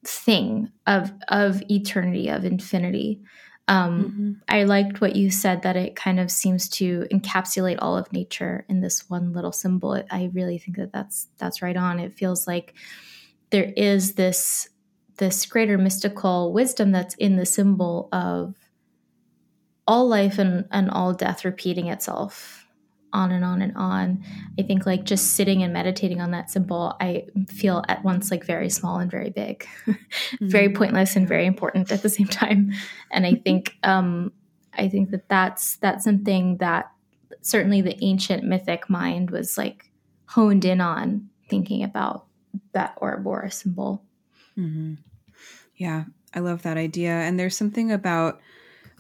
[0.05, 3.21] thing of of eternity of infinity.
[3.67, 4.41] Um, Mhm.
[4.49, 8.65] I liked what you said that it kind of seems to encapsulate all of nature
[8.69, 10.03] in this one little symbol.
[10.11, 11.99] I really think that that's that's right on.
[11.99, 12.75] It feels like
[13.51, 14.69] there is this
[15.17, 18.55] this greater mystical wisdom that's in the symbol of
[19.87, 22.58] all life and, and all death repeating itself
[23.13, 24.23] on and on and on.
[24.59, 28.45] I think like just sitting and meditating on that symbol, I feel at once like
[28.45, 29.67] very small and very big,
[30.41, 30.77] very Mhm.
[30.77, 32.73] pointless and very important at the same time.
[33.11, 34.33] And I think um,
[34.75, 36.91] I think that that's that's something that
[37.43, 39.91] certainly the ancient mythic mind was like
[40.27, 42.27] honed in on thinking about
[42.73, 44.05] that Ouroboros symbol.
[44.55, 44.95] hmm
[45.77, 47.13] Yeah, I love that idea.
[47.13, 48.41] And there's something about,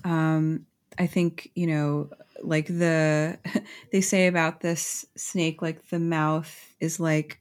[0.05, 0.66] um,
[0.99, 2.11] I think, you know,
[2.42, 3.38] like the,
[3.92, 7.40] they say about this snake, like the mouth is like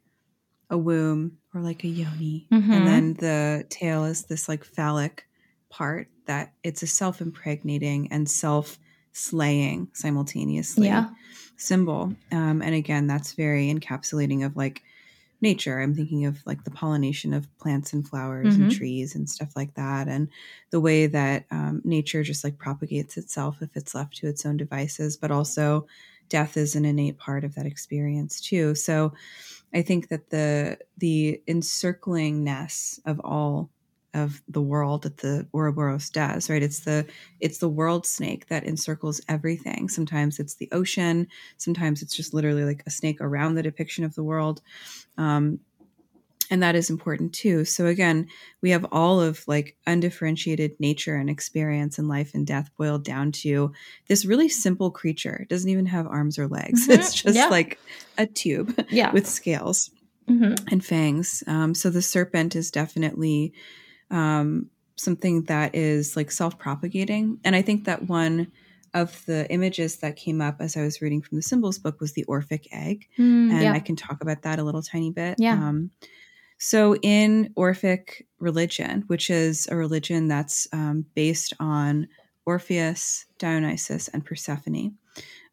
[0.70, 2.48] a womb or like a yoni.
[2.52, 2.74] Mhm.
[2.76, 5.26] And then the tail is this like phallic
[5.70, 8.80] part that it's a self impregnating and self
[9.14, 11.10] slaying simultaneously Yeah.
[11.56, 12.14] symbol.
[12.32, 14.84] Um, and again, that's very encapsulating of like
[15.42, 15.80] nature.
[15.80, 18.70] I'm thinking of like the pollination of plants and flowers and Mhm.
[18.70, 20.30] trees and stuff like that, and
[20.72, 24.58] the way that um, nature just like propagates itself if it's left to its own
[24.58, 25.18] devices.
[25.18, 25.88] But also,
[26.30, 28.76] death is an innate part of that experience too.
[28.76, 29.14] So,
[29.74, 33.70] I think that the the encirclingness of all
[34.14, 36.64] of the world that the Ouroboros does, right?
[36.64, 37.06] It's the
[37.40, 39.90] it's the world snake that encircles everything.
[39.90, 44.16] Sometimes it's the ocean, sometimes it's just literally like a snake around the depiction of
[44.16, 44.62] the world.
[45.18, 45.60] Um,
[46.50, 47.66] and that is important too.
[47.66, 48.28] So again,
[48.62, 53.34] we have all of like undifferentiated nature and experience and life and death boiled down
[53.34, 53.74] to
[54.08, 55.36] this really simple creature.
[55.42, 56.88] It doesn't even have arms or legs.
[56.88, 56.94] Mhm.
[57.00, 57.50] It's just Yeah.
[57.50, 57.80] like
[58.18, 59.12] a tube Yeah.
[59.12, 59.92] with scales
[60.28, 61.44] hmm and fangs.
[61.48, 63.54] Um, so the serpent is definitely
[64.12, 67.40] um, something that is like self propagating.
[67.44, 68.52] And I think that one
[68.94, 72.14] of the images that came up as I was reading from the symbols book was
[72.14, 73.08] the Orphic egg.
[73.18, 73.74] Mm, And yeah.
[73.74, 75.36] I can talk about that a little tiny bit.
[75.38, 75.54] Yeah.
[75.54, 75.92] Um,
[76.58, 82.08] so in Orphic religion, which is a religion that's um, based on
[82.46, 84.96] Orpheus, Dionysus, and Persephone,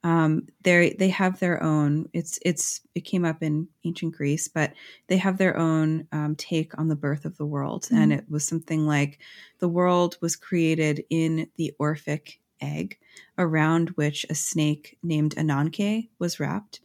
[0.04, 2.08] um, they they have their own.
[2.12, 4.74] It's it's it came up in ancient Greece, but
[5.08, 8.46] they have their own um, take on the birth of the world, and it was
[8.46, 9.18] something like
[9.58, 12.98] the world was created in the Orphic egg,
[13.38, 16.80] around which a snake named Ananke was wrapped,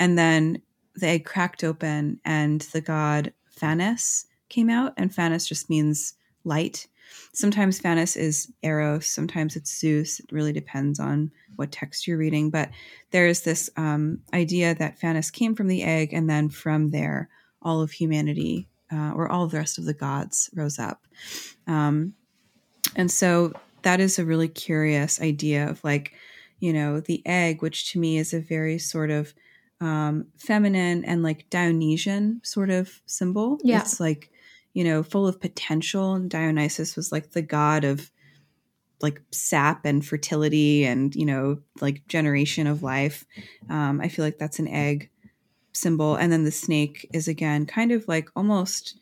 [0.00, 0.60] and then
[0.96, 6.88] the egg cracked open, and the god Phanes came out, and Phanes just means light.
[7.32, 10.20] Sometimes Phanes is Eros, sometimes it's Zeus.
[10.20, 12.50] It really depends on what text you're reading.
[12.50, 12.70] But
[13.10, 17.28] there is this um, idea that Phanes came from the egg, and then from there,
[17.62, 21.06] all of humanity uh, or all of the rest of the gods rose up.
[21.66, 22.14] Um,
[22.94, 26.12] and so that is a really curious idea of like,
[26.60, 29.34] you know, the egg, which to me is a very sort of
[29.80, 33.58] um, feminine and like Dionysian sort of symbol.
[33.62, 33.80] Yeah.
[33.80, 34.30] It's like,
[34.76, 36.14] you know, full of potential.
[36.14, 38.12] And Dionysus was like the god of
[39.00, 43.26] like sap and fertility and, you know, like generation of life.
[43.68, 45.10] Um, I feel like that's an egg
[45.74, 46.16] symbol.
[46.16, 48.98] And then the snake is again kind of like almost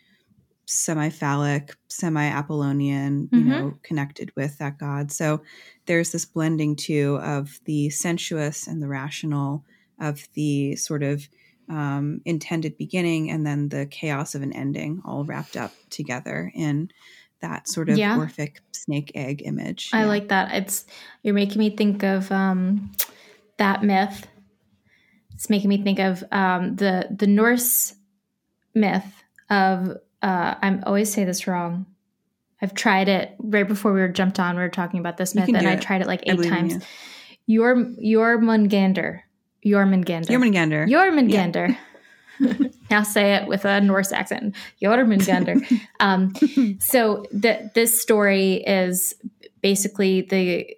[0.66, 3.50] semi phallic, semi Apollonian, you Mhm.
[3.50, 5.12] know, connected with that god.
[5.12, 5.42] So
[5.86, 9.64] there's this blending too of the sensuous and the rational,
[10.00, 11.28] of the sort of
[11.68, 16.90] um, intended beginning and then the chaos of an ending all wrapped up together in
[17.40, 18.16] that sort of Yeah.
[18.18, 19.90] Orphic snake egg image.
[19.92, 20.06] I Yeah.
[20.06, 20.54] like that.
[20.54, 20.84] It's
[21.22, 22.92] you're making me think of um,
[23.58, 24.26] that myth.
[25.34, 27.94] It's making me think of um, the the Norse
[28.74, 31.86] myth of uh, I'm always say this wrong.
[32.62, 34.56] I've tried it right before we were jumped on.
[34.56, 35.82] We were talking about this myth, and I it.
[35.82, 36.74] tried it like eight times.
[36.74, 36.80] you.
[37.46, 38.38] Your
[39.64, 40.26] Jormungandr.
[40.26, 40.88] Jormungandr.
[40.88, 41.76] Jormungandr.
[42.40, 42.74] Jormungandr.
[42.90, 44.54] now say it with a Norse accent.
[44.82, 45.80] Jormungandr.
[46.00, 46.34] um,
[46.80, 49.14] so the, this story is
[49.62, 50.76] basically the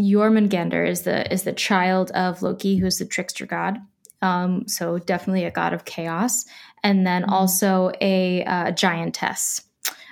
[0.00, 3.78] Jormungandr is the is the child of Loki, who's the trickster god.
[4.22, 6.44] Um, so definitely a god of chaos,
[6.82, 9.62] and then also a uh, giantess.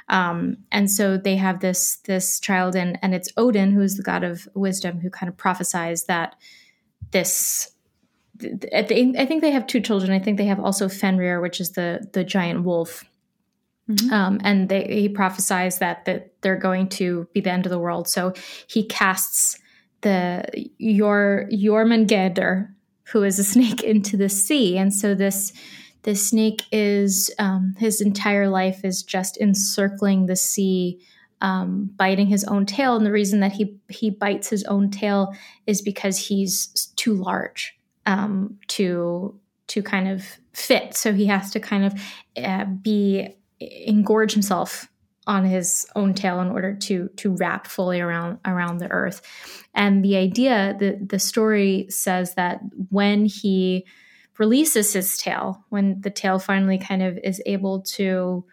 [0.09, 4.03] Um, and so they have this this child, and and it's Odin, who is the
[4.03, 6.37] god of wisdom, who kind of prophesies that
[7.11, 7.73] this.
[8.75, 10.13] I think they have two children.
[10.13, 13.05] I think they have also Fenrir, which is the the giant wolf,
[13.89, 14.13] Mhm.
[14.13, 17.79] um, and they, he prophesies that that they're going to be the end of the
[17.79, 18.07] world.
[18.09, 18.33] So
[18.67, 19.59] he casts
[20.03, 20.45] the
[20.79, 22.69] your Jormungandr,
[23.13, 25.53] who is a snake, into the sea, and so this
[26.05, 31.01] this snake is um, his entire life is just encircling the sea,
[31.41, 32.95] um, biting his own tail.
[32.97, 35.35] And the reason that he he bites his own tail
[35.67, 37.75] is because he's too large
[38.09, 40.97] um, to to kind of fit.
[40.97, 42.03] So he has to kind of
[42.43, 43.29] uh, be
[43.61, 44.89] engorge himself
[45.27, 49.21] on his own tail in order to to wrap fully around around the earth.
[49.75, 53.87] And the idea, the the story says that when he
[54.39, 58.45] releases his tail, when the tail finally kind of is able to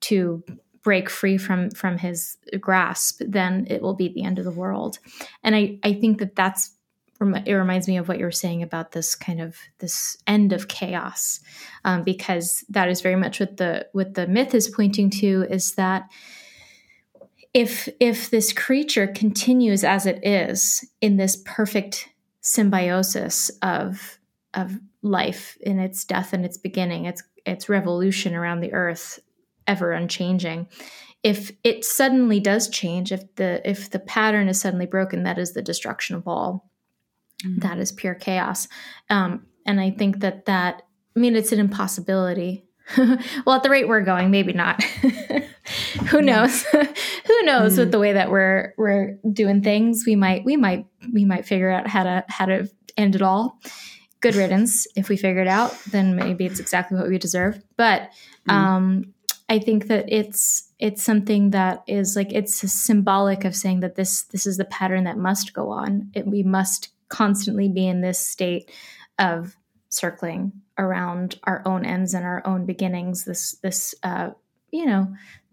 [0.00, 0.42] to
[0.82, 4.98] break free from from his grasp, then it will be the end of the world.
[5.44, 6.73] And I I think that that's
[7.46, 10.68] it reminds me of what you were saying about this kind of this end of
[10.68, 11.40] chaos
[11.84, 15.74] um, because that is very much what the what the myth is pointing to is
[15.74, 16.08] that
[17.54, 22.08] if if this creature continues as it is in this perfect
[22.40, 24.18] symbiosis of
[24.52, 29.20] of life in its death and its beginning its its revolution around the earth
[29.66, 30.66] ever unchanging
[31.22, 35.52] if it suddenly does change if the if the pattern is suddenly broken that is
[35.52, 36.68] the destruction of all
[37.58, 38.68] that is pure chaos.
[39.10, 40.82] Um, and i think that that
[41.16, 42.64] i mean it's an impossibility.
[43.46, 44.82] Well at the rate we're going maybe not.
[46.10, 46.64] Who knows?
[47.26, 50.04] Who knows with the way that we're we're doing things?
[50.06, 53.58] We might we might we might figure out how to how to end it all.
[54.20, 54.86] Good riddance.
[54.96, 57.62] If we figure it out then maybe it's exactly what we deserve.
[57.76, 58.10] But
[58.48, 59.14] um
[59.48, 64.24] i think that it's it's something that is like it's symbolic of saying that this
[64.24, 66.10] this is the pattern that must go on.
[66.14, 68.72] It, we must constantly be in this state
[69.20, 69.54] of
[69.88, 74.30] circling around our own ends and our own beginnings this this uh
[74.72, 75.06] you know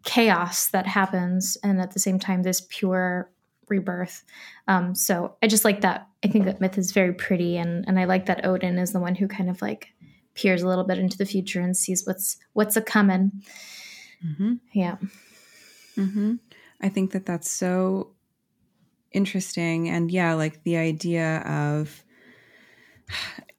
[0.04, 3.30] chaos that happens and at the same time this pure
[3.68, 4.24] rebirth.
[4.68, 6.08] Um so i just like that.
[6.26, 9.00] I think that myth is very pretty and and i like that odin is the
[9.00, 9.94] one who kind of like
[10.34, 13.32] peers a little bit into the future and sees what's what's a coming.
[14.26, 14.60] Mhm.
[14.74, 14.98] yeah.
[15.94, 16.36] Hmm
[16.82, 18.10] I think that that's so
[19.12, 19.90] interesting.
[19.90, 22.04] And yeah, like the idea of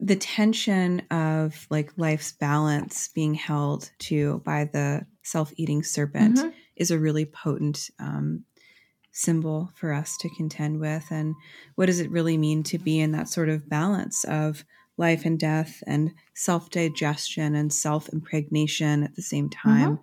[0.00, 6.52] the tension of like life's balance being held to by the self eating serpent Mhm.
[6.76, 8.44] is a really potent um,
[9.12, 11.04] symbol for us to contend with.
[11.10, 11.34] And
[11.76, 14.64] what does it really mean to be in that sort of balance of
[14.96, 19.98] life and death and self digestion and self impregnation at the same time?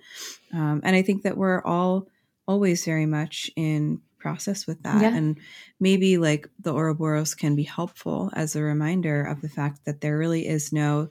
[0.53, 2.07] Um, and I think that we're all
[2.47, 5.01] always very much in process with that.
[5.01, 5.15] Yeah.
[5.15, 5.37] And
[5.79, 10.17] maybe like the Ouroboros can be helpful as a reminder of the fact that there
[10.17, 11.09] really is no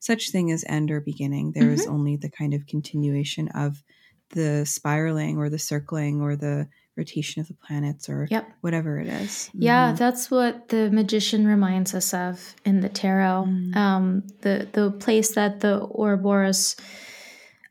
[0.00, 1.52] such thing as end or beginning.
[1.52, 3.82] There is only the kind of continuation of
[4.30, 8.48] the spiraling or the circling or the rotation of the planets or Yep.
[8.62, 9.50] whatever it is.
[9.52, 9.98] Yeah, Mhm.
[9.98, 13.44] that's what the magician reminds us of in the tarot.
[13.48, 13.76] Mm.
[13.76, 16.76] Um, the the place that the Ouroboros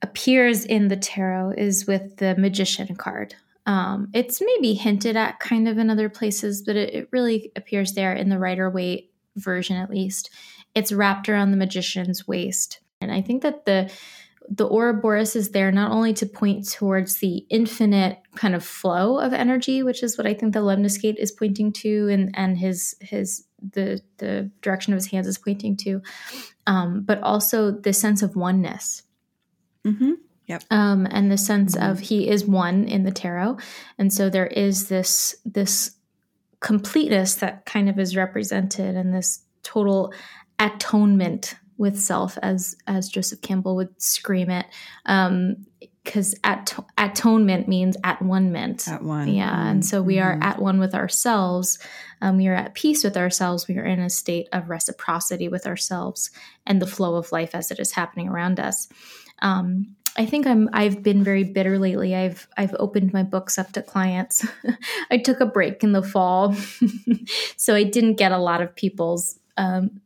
[0.02, 3.36] appears in the tarot is with the magician card.
[3.65, 7.93] Um, it's maybe hinted at kind of in other places, but it, it really appears
[7.93, 10.30] there in the Rider Waite version, at least.
[10.75, 13.91] It's wrapped around the magician's waist, and I think that the
[14.47, 19.34] the Ouroboros is there not only to point towards the infinite kind of flow of
[19.34, 23.45] energy, which is what I think the Lemniscate is pointing to, and and his his
[23.71, 26.01] the the direction of his hands is pointing to,
[26.67, 29.04] um, but also the sense of oneness
[30.50, 30.62] Mhm.
[30.71, 33.58] um, and the sense of he is one in the tarot,
[33.98, 35.91] and so there is this this
[36.60, 40.13] completeness that kind of is represented, and this total
[40.60, 44.65] atonement with self, as as Joseph Campbell would scream it,
[46.04, 48.87] because at, atonement means at one ment.
[48.87, 49.27] At one.
[49.27, 50.43] Yeah, and so we are Mhm.
[50.43, 51.79] at one with ourselves.
[52.21, 53.67] Um, we are at peace with ourselves.
[53.67, 56.29] We are in a state of reciprocity with ourselves
[56.65, 58.87] and the flow of life as it is happening around us.
[59.41, 62.15] Um, I think I'm I've been very bitter lately.
[62.15, 64.45] I've I've opened my books up to clients.
[65.11, 66.55] I took a break in the fall,
[67.57, 70.01] so I didn't get a lot of people's um,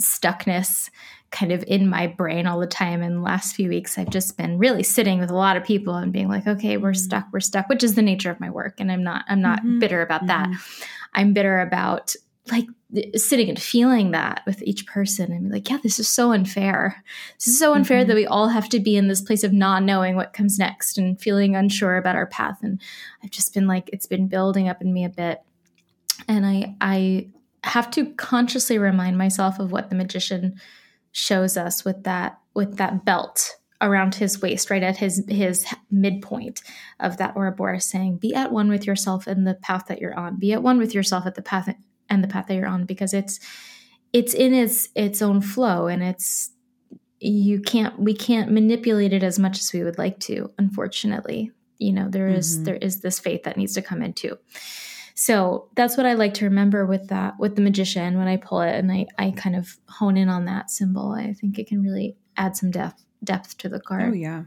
[0.00, 0.90] stuckness
[1.30, 3.02] kind of in my brain all the time.
[3.02, 5.94] In the last few weeks, I've just been really sitting with a lot of people
[5.94, 6.96] and being like, okay, we're mm-hmm.
[6.96, 9.60] stuck, we're stuck, which is the nature of my work, and I'm not I'm not
[9.60, 9.78] mm-hmm.
[9.78, 10.52] bitter about mm-hmm.
[10.52, 10.60] that.
[11.14, 12.14] I'm bitter about
[12.50, 12.66] like
[13.16, 17.02] sitting and feeling that with each person and be like, yeah, this is so unfair.
[17.38, 18.08] This is so unfair mm-hmm.
[18.08, 20.96] that we all have to be in this place of not knowing what comes next
[20.96, 22.58] and feeling unsure about our path.
[22.62, 22.80] And
[23.22, 25.40] I've just been like, it's been building up in me a bit.
[26.28, 27.28] And I I
[27.64, 30.60] have to consciously remind myself of what the magician
[31.12, 36.62] shows us with that with that belt around his waist, right at his his midpoint
[37.00, 40.38] of that Ouroboros, saying, "Be at one with yourself in the path that you're on.
[40.38, 41.68] Be at one with yourself at the path
[42.08, 43.40] and the path that you're on because it's
[44.12, 46.50] it's in its its own flow and it's
[47.20, 51.52] you can't we can't manipulate it as much as we would like to unfortunately.
[51.78, 52.64] You know there is, mm-hmm.
[52.64, 54.38] there is this faith that needs to come in too.
[55.14, 58.18] So that's what i like to remember with that with the magician.
[58.18, 61.32] When i pull it and i i kind of hone in on that symbol i
[61.32, 64.10] think it can really add some depth depth to the card.
[64.10, 64.44] oh yeah.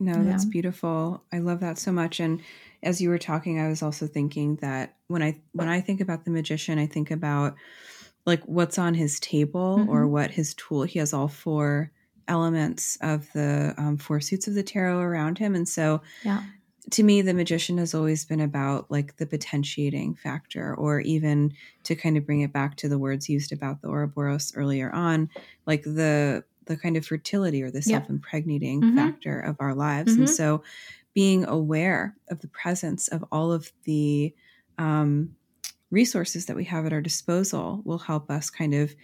[0.00, 0.22] No yeah.
[0.24, 1.22] that's beautiful.
[1.32, 2.20] I love that so much.
[2.20, 2.40] And
[2.82, 6.24] as you were talking, I was also thinking that when I when I think about
[6.24, 7.54] the magician, I think about
[8.26, 9.90] like what's on his table mm-hmm.
[9.90, 10.82] or what his tool.
[10.82, 11.90] He has all four
[12.28, 16.42] elements of the um, four suits of the tarot around him, and so yeah.
[16.92, 21.52] To me, the magician has always been about like the potentiating factor, or even
[21.82, 25.28] to kind of bring it back to the words used about the Ouroboros earlier on,
[25.66, 28.96] like the the kind of fertility or the self impregnating mm-hmm.
[28.96, 30.12] factor of our lives.
[30.12, 30.22] Mm-hmm.
[30.22, 30.62] And so
[31.18, 34.32] being aware of the presence of all of the
[34.78, 35.34] um,
[35.90, 38.94] resources that we have at our disposal will help us kind of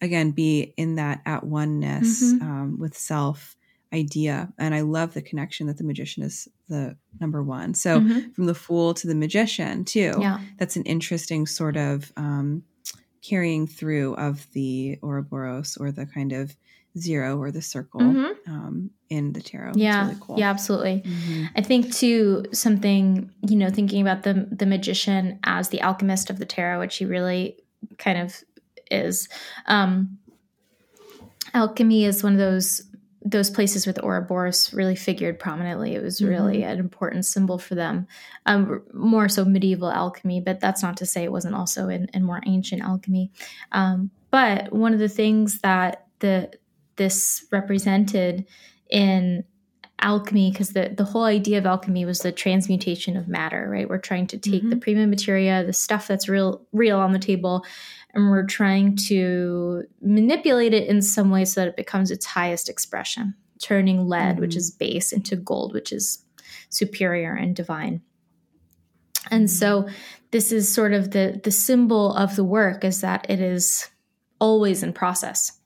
[0.00, 2.42] again be in that at oneness mm-hmm.
[2.42, 3.54] um, with self
[3.92, 8.30] idea and i love the connection that the magician is the number one so mm-hmm.
[8.30, 10.40] from the fool to the magician too yeah.
[10.56, 12.62] that's an interesting sort of um,
[13.20, 16.56] carrying through of the ouroboros or the kind of
[16.96, 18.50] zero or the circle mm-hmm.
[18.50, 19.72] um, in the tarot.
[19.74, 20.38] Yeah, really cool.
[20.38, 21.02] yeah, absolutely.
[21.04, 21.44] Mm-hmm.
[21.56, 26.38] I think too something you know thinking about the the magician as the alchemist of
[26.38, 27.56] the tarot, which he really
[27.98, 28.42] kind of
[28.90, 29.28] is.
[29.66, 30.18] Um,
[31.54, 32.82] alchemy is one of those
[33.24, 35.94] those places where the Ouroboros really figured prominently.
[35.94, 36.70] It was really mm-hmm.
[36.70, 38.06] an important symbol for them.
[38.46, 42.24] Um, more so medieval alchemy, but that's not to say it wasn't also in, in
[42.24, 43.30] more ancient alchemy.
[43.72, 46.52] Um, but one of the things that the
[46.98, 48.46] this represented
[48.90, 49.44] in
[50.00, 53.98] alchemy because the, the whole idea of alchemy was the transmutation of matter right we're
[53.98, 54.70] trying to take mm-hmm.
[54.70, 57.64] the prima materia the stuff that's real real on the table
[58.14, 62.68] and we're trying to manipulate it in some way so that it becomes its highest
[62.68, 64.42] expression turning lead mm-hmm.
[64.42, 66.24] which is base into gold which is
[66.68, 68.00] superior and divine
[69.32, 69.56] and mm-hmm.
[69.56, 69.88] so
[70.30, 73.88] this is sort of the the symbol of the work is that it is
[74.38, 75.57] always in process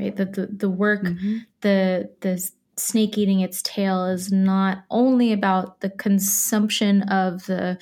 [0.00, 0.16] right?
[0.16, 1.38] That the, the work mm-hmm.
[1.60, 7.78] the the snake eating its tail is not only about the consumption of the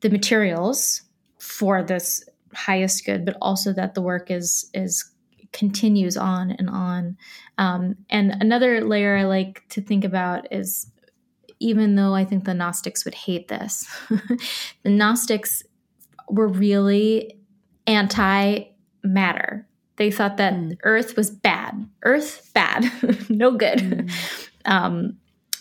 [0.00, 1.02] the materials
[1.38, 5.10] for this highest good but also that the work is is
[5.52, 7.16] continues on and on.
[7.56, 10.90] Um, and another layer i like to think about is
[11.58, 13.88] even though i think the gnostics would hate this
[14.82, 15.64] the gnostics
[16.30, 17.36] were really
[17.86, 18.64] anti
[19.02, 19.67] matter
[19.98, 20.78] they thought that mm.
[20.84, 21.88] Earth was bad.
[22.04, 22.90] Earth bad,
[23.28, 23.78] no good.
[23.78, 24.12] Mm.
[24.64, 25.16] Um,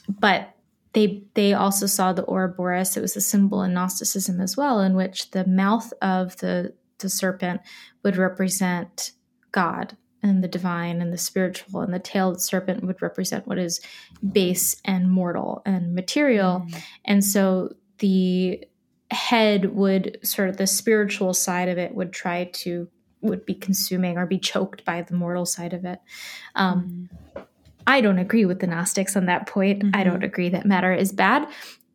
[0.10, 0.54] but
[0.92, 2.98] they they also saw the Ouroboros.
[2.98, 7.08] It was a symbol in Gnosticism as well, in which the mouth of the the
[7.08, 7.62] serpent
[8.04, 9.12] would represent
[9.54, 13.48] God and the divine and the spiritual, and the tail of the serpent would represent
[13.48, 13.80] what is
[14.30, 16.66] base and mortal and material.
[16.68, 16.84] Mm.
[17.06, 18.66] And so the
[19.12, 22.90] head would sort of the spiritual side of it would try to
[23.22, 26.00] would be consuming or be choked by the mortal side of it.
[26.56, 27.46] Um, mm.
[27.88, 29.82] I don't agree with the Gnostics on that point.
[29.82, 29.96] Mm-hmm.
[29.96, 31.48] I don't agree that matter is bad,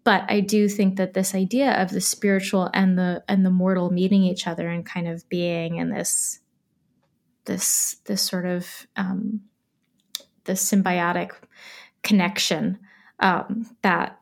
[0.04, 3.90] but I do think that this idea of the spiritual and the and the mortal
[3.90, 6.40] meeting each other and kind of being in this
[7.44, 9.42] this this sort of um,
[10.44, 11.32] this symbiotic
[12.02, 12.78] connection
[13.20, 14.18] um, that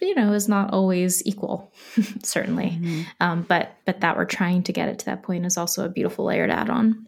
[0.00, 1.72] you know is not always equal
[2.22, 2.70] certainly.
[2.70, 3.02] Mm-hmm.
[3.20, 5.88] um, but but that we're trying to get it to that point is also a
[5.88, 7.06] beautiful layer to add on.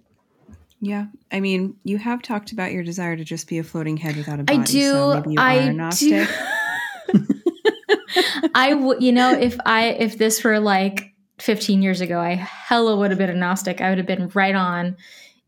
[0.80, 1.06] Yeah.
[1.32, 4.40] I mean you have talked about your desire to just be a floating head without
[4.40, 4.82] a body i do.
[4.90, 6.26] so i do.
[8.54, 12.96] i would you know if i if this were like 15 years ago i hella
[12.96, 14.96] would have been a gnostic i would have been right on.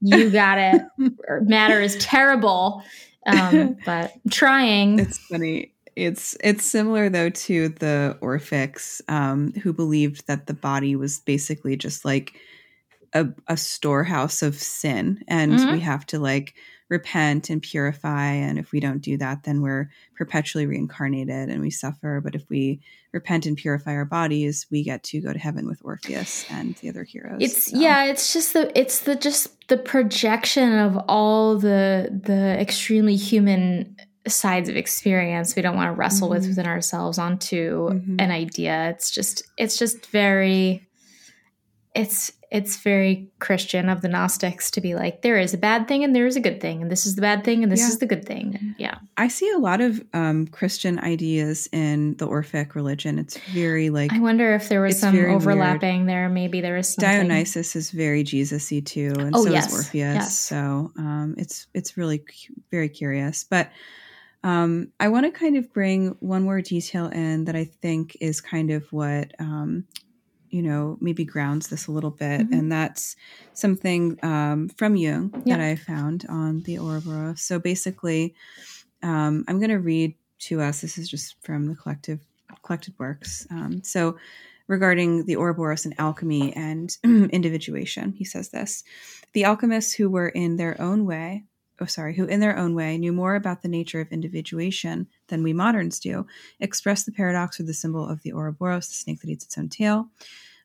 [0.00, 0.82] You got it.
[1.42, 2.82] Matter is terrible.
[3.26, 5.00] Um, but trying.
[5.00, 5.72] It's funny.
[5.98, 11.76] It's it's similar though to the Orphics, um, who believed that the body was basically
[11.76, 12.34] just like
[13.12, 15.72] a, a storehouse of sin, and mm-hmm.
[15.72, 16.54] we have to like
[16.88, 18.30] repent and purify.
[18.30, 22.20] And if we don't do that, then we're perpetually reincarnated and we suffer.
[22.22, 22.80] But if we
[23.12, 26.88] repent and purify our bodies, we get to go to heaven with Orpheus and the
[26.88, 27.38] other heroes.
[27.40, 27.78] It's so.
[27.78, 33.96] yeah, it's just the it's the just the projection of all the the extremely human
[34.30, 36.38] sides of experience we don't want to wrestle mm-hmm.
[36.38, 38.16] with within ourselves onto mm-hmm.
[38.18, 38.90] an idea.
[38.90, 40.86] It's just it's just very
[41.94, 46.02] it's it's very Christian of the Gnostics to be like, there is a bad thing
[46.02, 47.88] and there is a good thing, and this is the bad thing and this yeah.
[47.88, 48.74] is the good thing.
[48.78, 48.98] Yeah.
[49.16, 53.18] I see a lot of um, Christian ideas in the Orphic religion.
[53.18, 54.12] It's very like.
[54.12, 56.08] I wonder if there was some overlapping weird.
[56.08, 56.28] there.
[56.28, 57.28] Maybe there was something.
[57.28, 59.66] Dionysus is very Jesus y too, and oh, so yes.
[59.66, 60.14] is Orpheus.
[60.14, 60.38] Yes.
[60.38, 63.44] So um, it's, it's really cu- very curious.
[63.44, 63.70] But
[64.44, 68.40] um, I want to kind of bring one more detail in that I think is
[68.40, 69.84] kind of what um,
[70.50, 72.52] you know maybe grounds this a little bit mm-hmm.
[72.52, 73.16] and that's
[73.52, 75.56] something um, from jung yeah.
[75.56, 78.34] that i found on the ouroboros so basically
[79.02, 82.20] um, i'm going to read to us this is just from the collective
[82.62, 84.16] collected works um, so
[84.66, 88.84] regarding the ouroboros and alchemy and individuation he says this
[89.32, 91.44] the alchemists who were in their own way
[91.80, 95.42] oh sorry, who in their own way knew more about the nature of individuation than
[95.42, 96.26] we moderns do,
[96.60, 99.68] expressed the paradox with the symbol of the Ouroboros, the snake that eats its own
[99.68, 100.08] tail.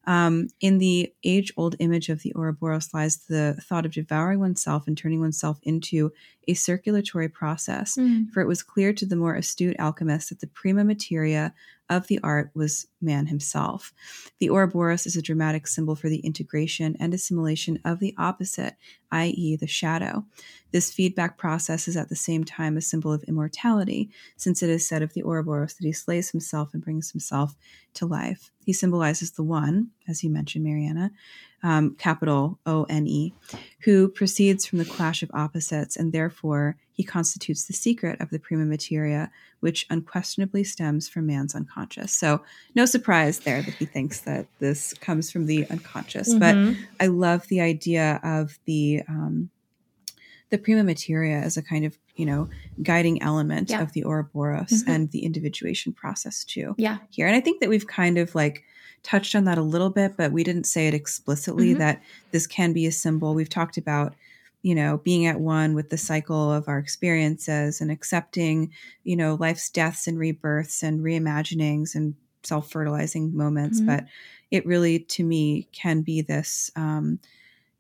[0.06, 4.86] Um, in the age old image of the Ouroboros lies the thought of devouring oneself
[4.86, 6.12] and turning oneself into
[6.48, 7.96] a circulatory process.
[7.96, 8.30] Mm.
[8.32, 11.54] For it was clear to the more astute alchemists that the prima materia
[11.96, 13.94] of the art was man himself.
[14.40, 18.76] The Ouroboros is a dramatic symbol for the integration and assimilation of the opposite,
[19.12, 20.26] i.e., the shadow.
[20.72, 24.88] This feedback process is at the same time a symbol of immortality, since it is
[24.88, 27.56] said of the Ouroboros that he slays himself and brings himself
[27.94, 28.52] to life.
[28.66, 31.12] He symbolizes the One, as you mentioned, Mariana,
[31.64, 33.34] um, capital O N E,
[33.80, 38.40] who proceeds from the clash of opposites, and therefore he constitutes the secret of the
[38.40, 42.12] prima materia, which unquestionably stems from man's unconscious.
[42.12, 42.44] So,
[42.76, 46.34] no surprise there that he thinks that this comes from the unconscious.
[46.34, 46.74] Mm-hmm.
[46.74, 49.50] But I love the idea of the um,
[50.54, 52.48] the prima materia as a kind of you know
[52.84, 53.82] guiding element yeah.
[53.82, 54.92] of the Ouroboros mm-hmm.
[54.92, 56.76] and the individuation process too.
[56.78, 58.64] Yeah, here, and I think that we've kind of like
[59.02, 61.80] touched on that a little bit, but we didn't say it explicitly mm-hmm.
[61.80, 63.34] that this can be a symbol.
[63.34, 64.14] We've talked about,
[64.62, 68.72] you know, being at one with the cycle of our experiences and accepting,
[69.04, 73.80] you know, life's deaths and rebirths and reimaginings and self fertilizing moments.
[73.80, 73.88] Mm-hmm.
[73.88, 74.06] But
[74.52, 77.20] it really, to me, can be this, um,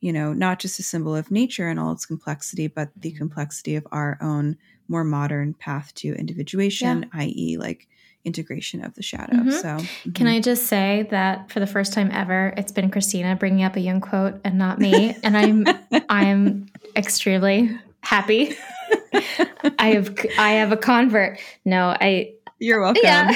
[0.03, 3.77] you know, not just a symbol of nature and all its complexity, but the complexity
[3.77, 4.57] of our own
[4.89, 7.21] more modern path to individuation, yeah.
[7.21, 7.87] i.e., like
[8.25, 9.37] integration of the shadow.
[9.37, 9.51] Mm-hmm.
[9.51, 10.11] So, mm-hmm.
[10.11, 13.77] can I just say that for the first time ever, it's been Cristina bringing up
[13.77, 15.65] a Jung quote and not me, and I'm
[16.09, 16.65] I'm
[16.97, 18.57] extremely happy.
[19.79, 21.39] I have I have a convert.
[21.63, 22.33] No, I.
[22.59, 23.03] You're welcome.
[23.03, 23.35] Yeah.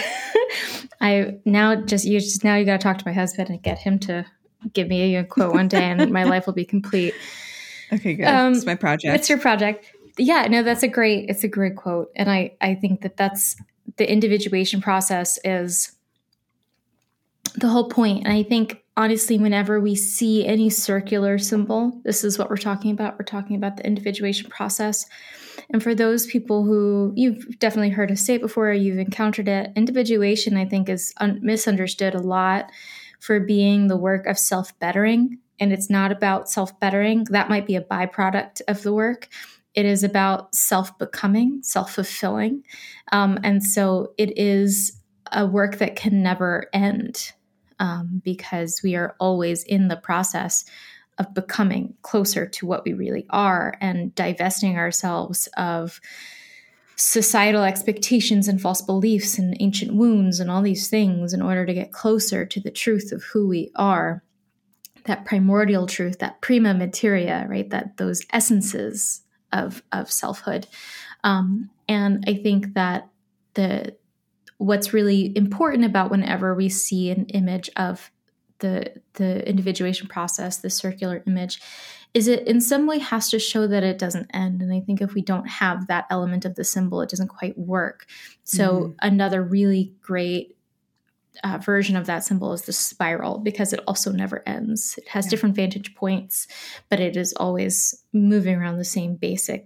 [1.01, 3.77] I now just you just now you got to talk to my husband and get
[3.77, 4.25] him to
[4.73, 7.13] give me a quote one day, and my life will be complete.
[7.89, 8.25] Okay, good.
[8.25, 9.15] Um, it's my project.
[9.15, 9.85] It's your project.
[10.17, 11.29] Yeah, no, that's a great.
[11.29, 13.55] It's a great quote, and I I think that that's
[13.95, 15.93] the individuation process is
[17.55, 18.25] the whole point.
[18.25, 22.91] And I think honestly, whenever we see any circular symbol, this is what we're talking
[22.91, 23.17] about.
[23.17, 25.05] We're talking about the individuation process.
[25.69, 29.71] And for those people who you've definitely heard us say it before, you've encountered it,
[29.75, 32.71] individuation, I think, is un- misunderstood a lot
[33.19, 35.39] for being the work of self bettering.
[35.59, 37.25] And it's not about self bettering.
[37.29, 39.27] That might be a byproduct of the work.
[39.73, 42.63] It is about self becoming, self fulfilling.
[43.11, 44.99] Um, and so it is
[45.31, 47.31] a work that can never end
[47.79, 50.65] um, because we are always in the process
[51.17, 55.99] of becoming closer to what we really are and divesting ourselves of
[56.97, 61.73] societal expectations and false beliefs and ancient wounds and all these things in order to
[61.73, 64.23] get closer to the truth of who we are
[65.05, 69.21] that primordial truth that prima materia right that those essences
[69.53, 70.67] of of selfhood.
[71.23, 73.09] Um, and I think that
[73.53, 73.95] the
[74.57, 78.11] what's really important about whenever we see an image of
[78.59, 81.61] the the individuation process, the circular image,
[82.13, 84.61] is it in some way has to show that it doesn't end.
[84.61, 87.57] And I think if we don't have that element of the symbol, it doesn't quite
[87.57, 88.07] work.
[88.43, 88.91] So mm-hmm.
[89.01, 90.57] another really great
[91.43, 94.95] uh, version of that symbol is the spiral because it also never ends.
[94.97, 95.29] It has yeah.
[95.31, 96.47] different vantage points,
[96.89, 99.65] but it is always moving around the same basic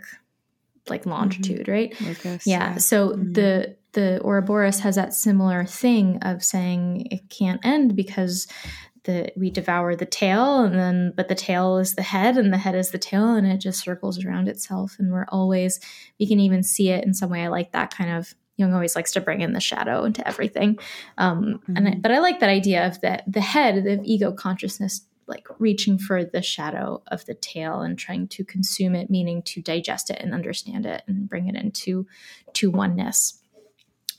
[0.90, 1.72] like longitude, mm-hmm.
[1.72, 2.02] right?
[2.02, 2.38] Yeah.
[2.46, 2.78] yeah.
[2.78, 3.34] So mm-hmm.
[3.34, 8.48] the the Ouroboros has that similar thing of saying it can't end because
[9.04, 12.58] the we devour the tail and then but the tail is the head and the
[12.58, 15.80] head is the tail and it just circles around itself and we're always
[16.20, 17.44] we can even see it in some way.
[17.44, 20.78] I like that kind of Jung always likes to bring in the shadow into everything.
[21.18, 21.78] Um, mm-hmm.
[21.78, 25.48] and I, but I like that idea of that the head, the ego consciousness like
[25.60, 30.10] reaching for the shadow of the tail and trying to consume it meaning to digest
[30.10, 32.06] it and understand it and bring it into
[32.54, 33.40] to oneness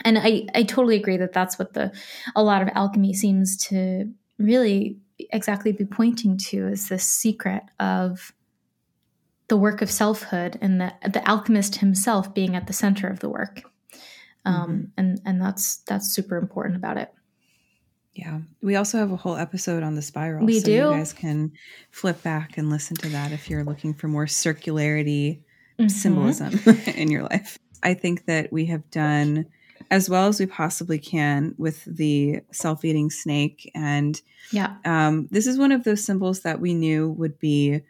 [0.05, 1.93] and i i totally agree that that's what the
[2.35, 4.99] a lot of alchemy seems to really
[5.31, 8.33] exactly be pointing to is this secret of
[9.49, 13.29] the work of selfhood and the the alchemist himself being at the center of the
[13.29, 13.63] work
[14.45, 14.85] um, mm-hmm.
[14.97, 17.13] and and that's that's super important about it
[18.15, 18.41] yeah.
[18.61, 20.45] We also have a whole episode on the spiral.
[20.45, 20.73] We so do.
[20.73, 21.53] You guys can
[21.91, 25.41] flip back and listen to that if you're looking for more circularity
[25.79, 25.89] mm-hmm.
[25.89, 26.61] symbolism
[26.95, 27.59] in your life.
[27.83, 29.47] I think that we have done
[29.93, 33.71] as well as we possibly can with the self eating snake.
[33.75, 34.21] And
[34.51, 37.83] yeah, um, this is one of those symbols that we knew would be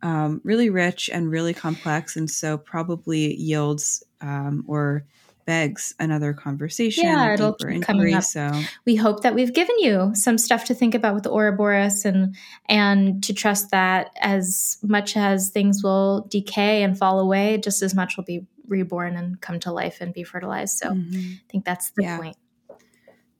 [0.00, 2.14] um, really rich and really complex.
[2.14, 5.04] And so probably yields um, or
[5.50, 7.02] begs another conversation.
[7.02, 8.22] Yeah, it'll keep coming up.
[8.22, 8.52] So
[8.86, 12.36] we hope that we've given you some stuff to think about with the Ouroboros and
[12.68, 17.96] and to trust that as much as things will decay and fall away, just as
[17.96, 20.78] much will be reborn and come to life and be fertilized.
[20.78, 21.18] So mm-hmm.
[21.18, 22.18] I think that's the yeah.
[22.18, 22.36] point.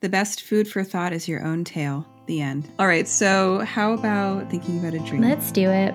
[0.01, 2.05] The best food for thought is your own tail.
[2.27, 2.69] The end.
[2.81, 3.07] All right.
[3.07, 5.23] So how about thinking about a dream?
[5.23, 5.95] Let's do it.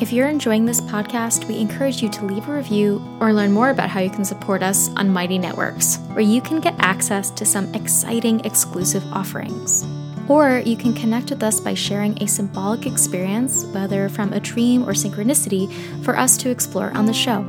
[0.00, 3.70] If you're enjoying this podcast, we encourage you to leave a review or learn more
[3.70, 7.44] about how you can support us on Mighty Networks, where you can get access to
[7.44, 9.86] some exciting exclusive offerings.
[10.28, 14.82] Or you can connect with us by sharing a symbolic experience, whether from a dream
[14.82, 15.72] or synchronicity,
[16.04, 17.44] for us to explore on the show.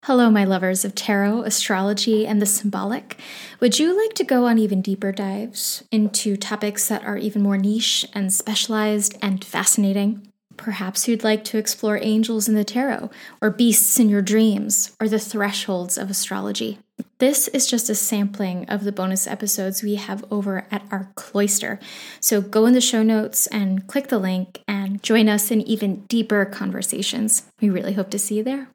[0.04, 3.18] Hello, my lovers of tarot, astrology, and the symbolic.
[3.60, 7.58] Would you like to go on even deeper dives into topics that are even more
[7.58, 10.32] niche and specialized and fascinating?
[10.56, 13.10] Perhaps you'd like to explore angels in the tarot,
[13.42, 16.78] or beasts in your dreams, or the thresholds of astrology.
[17.18, 21.80] This is just a sampling of the bonus episodes we have over at our cloister.
[22.20, 26.04] So go in the show notes and click the link and join us in even
[26.06, 27.42] deeper conversations.
[27.60, 28.68] We really hope to see you there.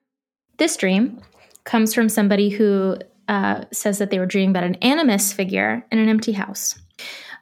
[0.57, 1.21] This dream
[1.63, 2.97] comes from somebody who
[3.29, 6.77] uh, says that they were dreaming about an animus figure in an empty house.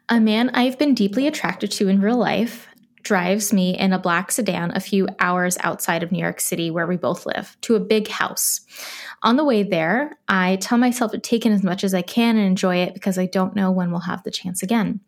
[0.08, 2.68] A man I've been deeply attracted to in real life
[3.04, 6.88] drives me in a black sedan a few hours outside of New York City, where
[6.88, 8.62] we both live, to a big house.
[9.24, 12.38] On the way there, I tell myself to take in as much as I can
[12.38, 15.00] and enjoy it because I don't know when we'll have the chance again.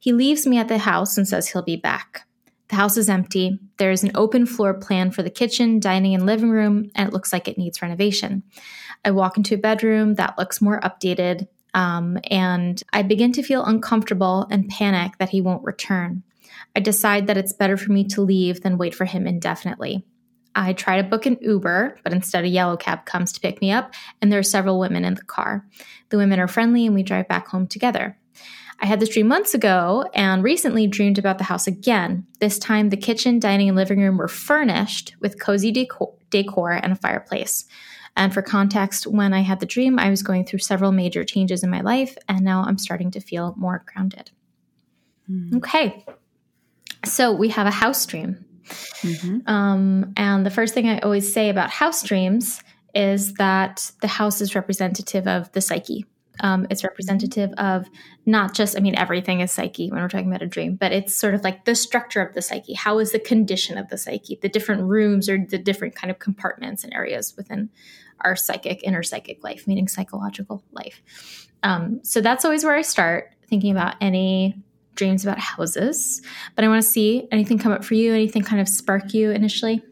[0.00, 2.22] He leaves me at the house and says he'll be back.
[2.68, 3.58] The house is empty.
[3.78, 7.14] There is an open floor plan for the kitchen, dining, and living room, and it
[7.14, 8.42] looks like it needs renovation.
[9.04, 13.64] I walk into a bedroom that looks more updated, um, and I begin to feel
[13.64, 16.22] uncomfortable and panic that he won't return.
[16.76, 20.04] I decide that it's better for me to leave than wait for him indefinitely.
[20.54, 23.70] I try to book an Uber, but instead a yellow cab comes to pick me
[23.70, 25.66] up, and there are several women in the car.
[26.08, 28.18] The women are friendly, and we drive back home together.
[28.80, 32.26] I had this dream months ago and recently dreamed about the house again.
[32.40, 36.92] This time, the kitchen, dining, and living room were furnished with cozy decor, decor and
[36.92, 37.64] a fireplace.
[38.16, 41.62] And for context, when I had the dream, I was going through several major changes
[41.62, 44.30] in my life, and now I'm starting to feel more grounded.
[45.30, 45.56] Mm.
[45.56, 46.04] Okay,
[47.04, 48.44] so we have a house dream.
[49.02, 49.48] Mm-hmm.
[49.50, 52.62] Um, and the first thing I always say about house dreams
[52.94, 56.04] is that the house is representative of the psyche.
[56.40, 57.86] Um, it's representative of
[58.24, 61.14] not just, I mean, everything is psyche when we're talking about a dream, but it's
[61.14, 62.74] sort of like the structure of the psyche.
[62.74, 64.38] How is the condition of the psyche?
[64.40, 67.70] The different rooms or the different kind of compartments and areas within
[68.20, 71.48] our psychic, inner psychic life, meaning psychological life.
[71.62, 74.62] Um, so that's always where I start thinking about any
[74.98, 76.20] dreams about houses.
[76.54, 79.30] But I want to see anything come up for you, anything kind of spark you
[79.30, 79.82] initially?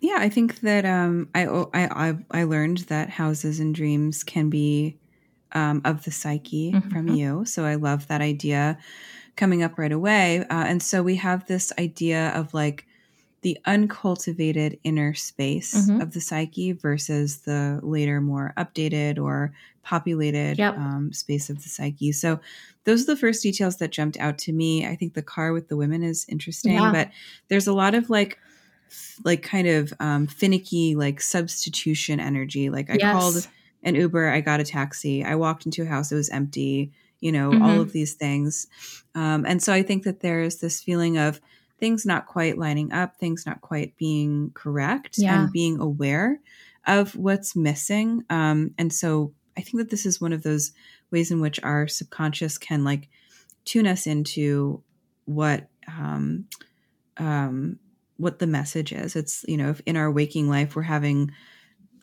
[0.00, 4.98] yeah, I think that um, I, I I learned that houses and dreams can be
[5.52, 6.88] um, of the psyche mm-hmm.
[6.88, 7.44] from you.
[7.44, 8.78] So I love that idea
[9.36, 10.40] coming up right away.
[10.40, 12.86] Uh, and so we have this idea of like
[13.42, 16.00] the uncultivated inner space mm-hmm.
[16.00, 20.76] of the psyche versus the later more updated or populated yep.
[20.76, 22.12] um, space of the psyche.
[22.12, 22.38] So
[22.84, 24.86] those are the first details that jumped out to me.
[24.86, 26.92] I think the car with the women is interesting, yeah.
[26.92, 27.10] but
[27.48, 28.38] there's a lot of like
[29.24, 32.70] like kind of um, finicky like substitution energy.
[32.70, 33.12] Like I yes.
[33.12, 33.48] called
[33.82, 36.92] an Uber, I got a taxi, I walked into a house, it was empty.
[37.20, 37.62] You know, mm-hmm.
[37.62, 38.66] all of these things,
[39.14, 41.38] um, and so I think that there's this feeling of
[41.80, 45.42] things not quite lining up, things not quite being correct, yeah.
[45.42, 46.40] and being aware
[46.86, 48.24] of what's missing.
[48.30, 50.72] Um, and so I think that this is one of those
[51.10, 53.08] ways in which our subconscious can like
[53.64, 54.82] tune us into
[55.24, 56.46] what um,
[57.16, 57.78] um,
[58.16, 59.16] what the message is.
[59.16, 61.32] It's you know if in our waking life we're having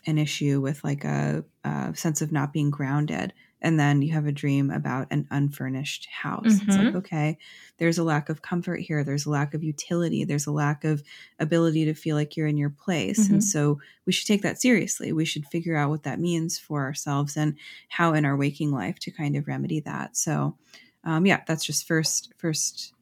[0.06, 4.28] an issue with like a, a sense of not being grounded and then you have
[4.28, 6.46] a dream about an unfurnished house.
[6.46, 6.70] Mm-hmm.
[6.70, 6.98] It's like, mm-hmm.
[6.98, 7.38] okay,
[7.78, 9.04] there's a lack of comfort here.
[9.04, 10.26] There's a lack of utility.
[10.26, 11.04] There's a lack of
[11.40, 13.24] ability to feel like you're in your place.
[13.26, 13.34] Mm-hmm.
[13.36, 15.12] And so we should take that seriously.
[15.12, 17.56] We should figure out what that means for ourselves and
[17.90, 20.16] how in our waking life to kind of remedy that.
[20.16, 20.56] So,
[21.04, 22.94] um, yeah, that's just first, first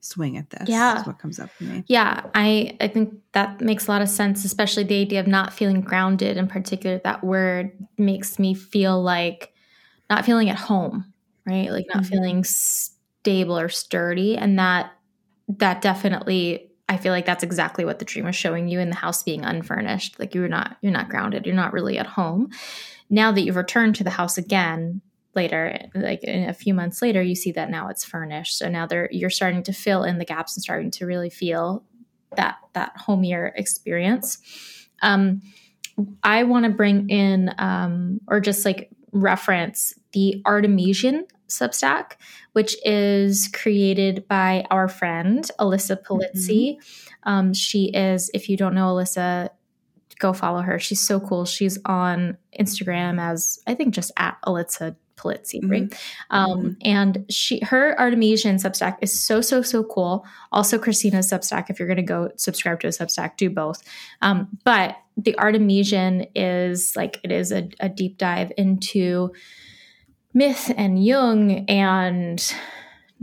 [0.00, 0.68] swing at this.
[0.68, 1.02] Yeah.
[1.02, 1.82] what comes up for me.
[1.88, 2.22] Yeah.
[2.32, 5.80] I, I think that makes a lot of sense, especially the idea of not feeling
[5.80, 7.00] grounded in particular.
[7.02, 9.52] That word makes me feel like,
[10.08, 11.12] not feeling at home,
[11.46, 11.70] right?
[11.70, 12.12] Like not mm-hmm.
[12.12, 14.36] feeling stable or sturdy.
[14.36, 14.92] And that
[15.48, 18.96] that definitely I feel like that's exactly what the dream is showing you in the
[18.96, 20.18] house being unfurnished.
[20.18, 21.46] Like you're not you're not grounded.
[21.46, 22.50] You're not really at home.
[23.10, 25.00] Now that you've returned to the house again
[25.34, 28.56] later, like in a few months later, you see that now it's furnished.
[28.56, 31.84] So now there you're starting to fill in the gaps and starting to really feel
[32.36, 34.38] that that homier experience.
[35.02, 35.42] Um,
[36.22, 42.12] I want to bring in um, or just like reference the Artemisian Substack,
[42.52, 46.76] which is created by our friend Alyssa Polizzi.
[46.76, 47.28] Mm-hmm.
[47.28, 49.50] Um, she is, if you don't know Alyssa,
[50.18, 50.78] go follow her.
[50.78, 51.44] She's so cool.
[51.44, 55.84] She's on Instagram as I think just at Alyssa Polizzi, right?
[55.84, 56.36] Mm-hmm.
[56.36, 56.72] Um, mm-hmm.
[56.82, 60.26] And she, her Artemisian Substack is so so so cool.
[60.52, 61.70] Also, Cristina's Substack.
[61.70, 63.82] If you're going to go subscribe to a Substack, do both.
[64.22, 69.32] Um, but the Artemisian is like it is a, a deep dive into
[70.34, 72.54] myth and Jung and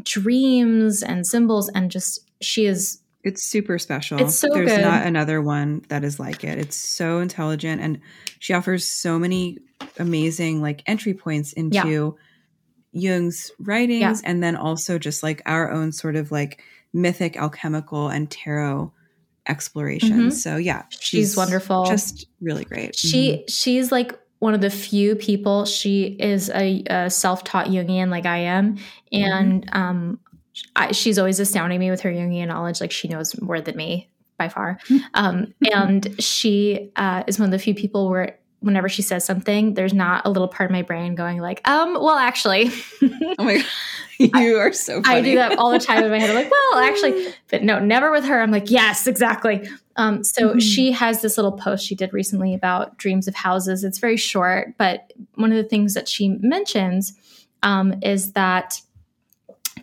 [0.04, 4.20] dreams and symbols, and just she is it's super special.
[4.20, 4.82] It's so There's good.
[4.82, 6.58] not another one that is like it.
[6.58, 8.00] It's so intelligent and
[8.40, 9.60] she offers so many
[9.98, 12.12] amazing like entry points into yeah.
[12.92, 14.30] Jung's writings yeah.
[14.30, 16.62] and then also just like our own sort of like
[16.94, 18.92] mythic alchemical and tarot
[19.48, 20.12] exploration.
[20.12, 20.30] Mm-hmm.
[20.32, 21.86] So yeah, she's, she's, wonderful.
[21.86, 22.96] Just really great.
[22.96, 23.44] She mm-hmm.
[23.48, 25.66] she's like one of the few people.
[25.66, 28.78] She is a, a self-taught Jungian like I am,
[29.12, 29.78] and mm-hmm.
[29.78, 30.20] um,
[30.76, 32.82] I, she's always astounding me with her Jungian knowledge.
[32.82, 34.80] Like she knows more than me by far.
[35.14, 39.74] Um, and she uh, is one of the few people where whenever she says something,
[39.74, 42.72] there's not a little part of my brain going like, um, well, actually.
[43.02, 43.66] oh my God.
[44.20, 45.18] You are so funny.
[45.18, 46.30] I do that all the time in my head.
[46.30, 48.42] I'm like, well, actually, but no, never with her.
[48.42, 49.68] I'm like, yes, exactly.
[49.96, 50.60] Um, so mm-hmm.
[50.60, 53.84] she has this little post she did recently about dreams of houses.
[53.84, 57.14] It's very short, but one of the things that she mentions
[57.64, 58.82] um, is that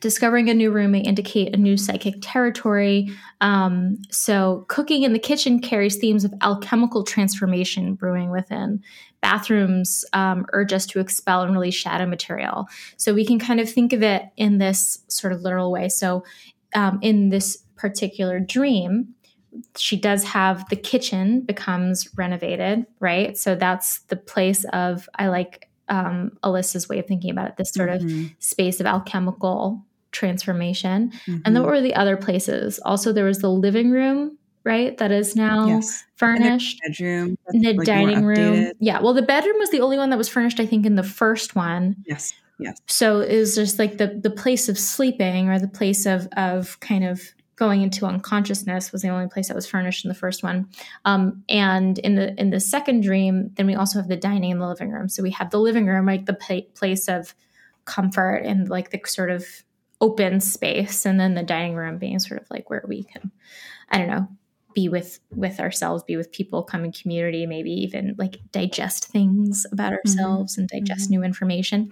[0.01, 3.11] discovering a new room may indicate a new psychic territory.
[3.40, 8.82] Um, so, cooking in the kitchen carries themes of alchemical transformation brewing within.
[9.20, 12.66] Bathrooms um, urge us to expel and release shadow material.
[12.96, 15.88] So, we can kind of think of it in this sort of literal way.
[15.88, 16.24] So,
[16.74, 19.14] um, in this particular dream,
[19.76, 23.36] she does have the kitchen becomes renovated, right?
[23.36, 27.72] So, that's the place of, I like um, Alyssa's way of thinking about it, this
[27.72, 28.26] sort mm-hmm.
[28.26, 31.11] of space of alchemical transformation.
[31.11, 31.32] Mm-hmm.
[31.32, 31.62] And then mm-hmm.
[31.62, 32.80] what were the other places?
[32.84, 34.96] Also, there was the living room, right?
[34.98, 36.04] That is now yes.
[36.16, 36.80] furnished.
[36.82, 37.38] And the bedroom.
[37.52, 38.72] the like dining room.
[38.80, 39.00] Yeah.
[39.00, 41.54] Well, the bedroom was the only one that was furnished, I think, in the first
[41.54, 41.96] one.
[42.06, 42.32] Yes.
[42.58, 42.78] Yes.
[42.86, 46.78] So it was just like the the place of sleeping or the place of of
[46.80, 47.22] kind of
[47.56, 50.66] going into unconsciousness was the only place that was furnished in the first one.
[51.04, 54.61] Um, and in the in the second dream, then we also have the dining and
[54.61, 55.08] the living room.
[55.08, 57.34] So we have the living room, like the place of
[57.84, 59.46] comfort and like the sort of
[60.01, 63.30] open space and then the dining room being sort of like where we can
[63.90, 64.28] i don't know
[64.74, 69.66] be with with ourselves be with people come in community maybe even like digest things
[69.72, 70.09] about mm-hmm.
[70.09, 70.61] ourselves mm-hmm.
[70.62, 71.20] and digest mm-hmm.
[71.20, 71.90] new information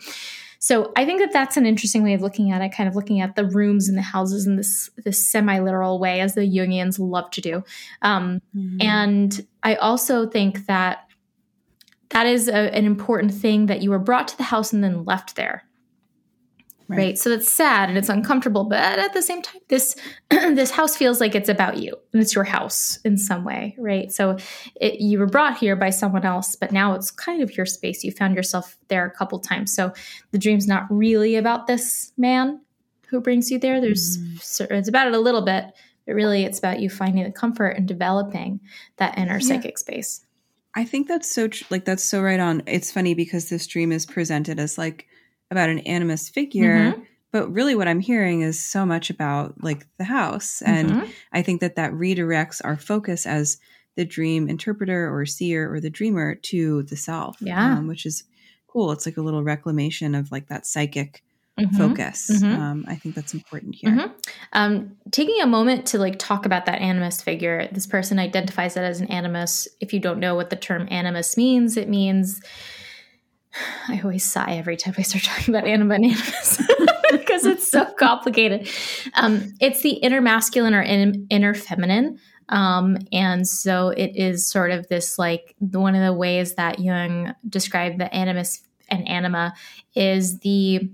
[0.60, 3.20] So I think that that's an interesting way of looking at it, kind of looking
[3.20, 6.98] at the rooms and the houses in this this semi literal way, as the Jungians
[6.98, 7.62] love to do.
[8.02, 8.78] Um, mm-hmm.
[8.80, 11.04] And I also think that
[12.10, 15.04] that is a, an important thing that you were brought to the house and then
[15.04, 15.67] left there
[16.88, 16.96] right.
[16.96, 17.18] right.
[17.18, 19.96] so that's sad and it's uncomfortable but at the same time this
[20.30, 24.10] this house feels like it's about you and it's your house in some way right
[24.10, 24.36] so
[24.80, 28.02] it, you were brought here by someone else but now it's kind of your space
[28.02, 29.92] you found yourself there a couple times so
[30.32, 32.60] the dream's not really about this man
[33.08, 34.70] who brings you there there's mm.
[34.70, 35.66] it's about it a little bit
[36.06, 38.60] but really it's about you finding the comfort and developing
[38.96, 39.46] that inner yeah.
[39.46, 40.24] psychic space
[40.74, 42.62] I think that's so tr- like that's so right on.
[42.66, 45.08] It's funny because this dream is presented as like
[45.50, 47.02] about an animus figure, mm-hmm.
[47.32, 51.10] but really what I'm hearing is so much about like the house, and mm-hmm.
[51.32, 53.58] I think that that redirects our focus as
[53.96, 57.36] the dream interpreter or seer or the dreamer to the self.
[57.40, 58.24] Yeah, um, which is
[58.66, 58.92] cool.
[58.92, 61.22] It's like a little reclamation of like that psychic
[61.58, 61.76] mm-hmm.
[61.76, 62.30] focus.
[62.30, 62.60] Mm-hmm.
[62.60, 63.90] Um, I think that's important here.
[63.90, 64.12] Mm-hmm.
[64.52, 67.68] Um, taking a moment to like talk about that animus figure.
[67.72, 69.68] This person identifies it as an animus.
[69.80, 72.40] If you don't know what the term animus means, it means.
[73.88, 76.62] I always sigh every time I start talking about anima and animus
[77.12, 78.68] because it's so complicated.
[79.14, 82.18] Um, it's the inner masculine or in, inner feminine.
[82.50, 87.34] Um, and so it is sort of this like one of the ways that Jung
[87.48, 89.52] described the animus and anima
[89.94, 90.90] is the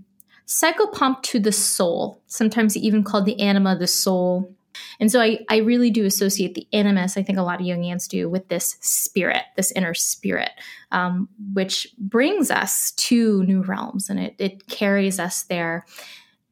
[0.47, 4.53] psychopomp to the soul, sometimes even called the anima, the soul.
[5.01, 8.09] And so I, I really do associate the animus, I think a lot of Jungians
[8.09, 10.51] do, with this spirit, this inner spirit,
[10.93, 15.85] um, which brings us to new realms and it, it carries us there.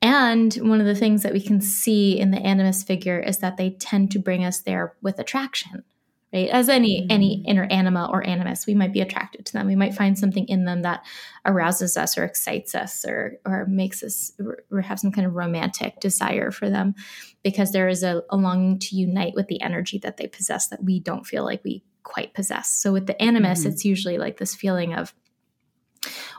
[0.01, 3.57] And one of the things that we can see in the animus figure is that
[3.57, 5.85] they tend to bring us there with attraction
[6.33, 7.11] right as any mm-hmm.
[7.11, 10.47] any inner anima or animus we might be attracted to them we might find something
[10.49, 11.05] in them that
[11.45, 14.33] arouses us or excites us or or makes us
[14.71, 16.95] or have some kind of romantic desire for them
[17.43, 20.83] because there is a, a longing to unite with the energy that they possess that
[20.83, 23.71] we don't feel like we quite possess so with the animus mm-hmm.
[23.71, 25.15] it's usually like this feeling of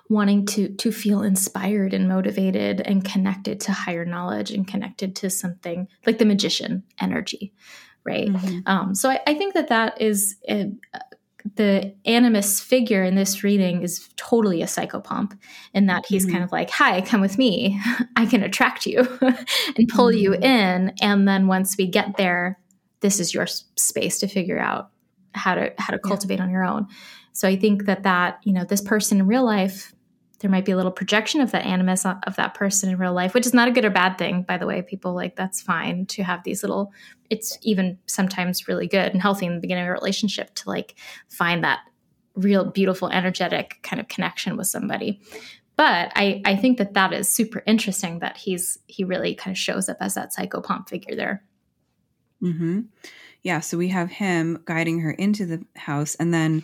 [0.10, 5.30] wanting to to feel inspired and motivated and connected to higher knowledge and connected to
[5.30, 7.54] something like the magician energy
[8.06, 8.28] right?
[8.28, 8.60] Mm-hmm.
[8.66, 10.72] Um, so I, I, think that that is a,
[11.56, 15.38] the animus figure in this reading is totally a psychopomp
[15.74, 16.34] in that he's mm-hmm.
[16.34, 17.80] kind of like, "Hi, come with me.
[18.16, 20.18] I can attract you and pull mm-hmm.
[20.18, 22.60] you in." And then once we get there,
[23.02, 24.90] this is your space to figure out
[25.34, 26.46] how to how to cultivate yeah.
[26.46, 26.88] on your own.
[27.34, 29.94] So I think that that you know this person in real life
[30.44, 33.34] there might be a little projection of that animus of that person in real life,
[33.34, 34.82] which is not a good or bad thing, by the way.
[34.82, 36.92] People like that's fine to have these little,
[37.30, 40.96] it's even sometimes really good and healthy in the beginning of a relationship to like
[41.30, 41.80] find that
[42.36, 45.22] real beautiful, energetic kind of connection with somebody.
[45.78, 49.58] But I, I think that that is super interesting that he's he really kind of
[49.58, 51.42] shows up as that psychopomp figure there.
[52.44, 52.82] Mm-hmm.
[53.44, 53.62] Yeah.
[53.62, 56.64] So we have him guiding her into the house, and then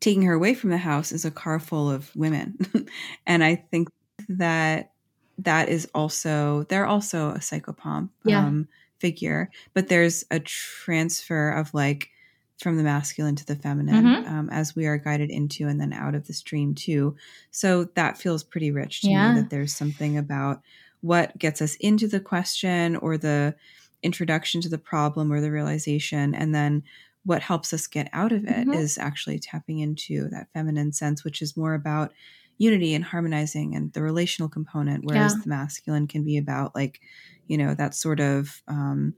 [0.00, 2.58] taking her away from the house is a car full of women.
[3.26, 3.88] and I think
[4.28, 4.90] that
[5.38, 8.44] that is also, they're also a psychopomp yeah.
[8.44, 8.68] um,
[8.98, 12.10] figure, but there's a transfer of like,
[12.58, 14.32] from the masculine to the feminine mm-hmm.
[14.32, 17.16] um, as we are guided into and then out of the stream too
[17.50, 19.32] so that feels pretty rich to yeah.
[19.32, 20.62] me that there's something about
[21.00, 23.54] what gets us into the question or the
[24.02, 26.82] introduction to the problem or the realization and then
[27.24, 28.72] what helps us get out of it mm-hmm.
[28.74, 32.12] is actually tapping into that feminine sense, which is more about
[32.58, 35.40] unity and harmonizing and the relational component, whereas yeah.
[35.42, 37.00] the masculine can be about like,
[37.46, 39.14] you know, that sort of, um,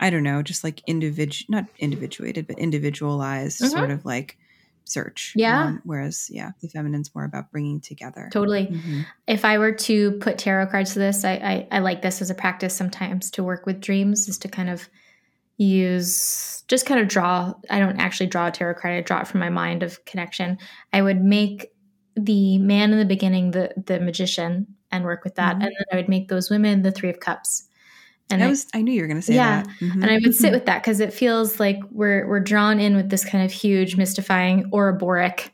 [0.00, 3.70] I don't know, just like individual, not individuated, but individualized mm-hmm.
[3.70, 4.36] sort of like
[4.84, 5.32] search.
[5.34, 5.66] Yeah.
[5.66, 8.28] Um, whereas, yeah, the feminine's more about bringing together.
[8.30, 8.66] Totally.
[8.66, 9.00] Mm-hmm.
[9.26, 12.28] If I were to put tarot cards to this, I, I, I like this as
[12.28, 14.88] a practice sometimes to work with dreams, is to kind of
[15.56, 19.28] use just kind of draw i don't actually draw a tarot card i draw it
[19.28, 20.58] from my mind of connection
[20.92, 21.70] i would make
[22.16, 25.66] the man in the beginning the the magician and work with that mm-hmm.
[25.66, 27.68] and then i would make those women the three of cups
[28.30, 29.68] and I was I knew you were going to say yeah, that.
[29.80, 30.02] Mm-hmm.
[30.02, 33.10] And I would sit with that because it feels like we're we're drawn in with
[33.10, 35.50] this kind of huge, mystifying, Ouroboros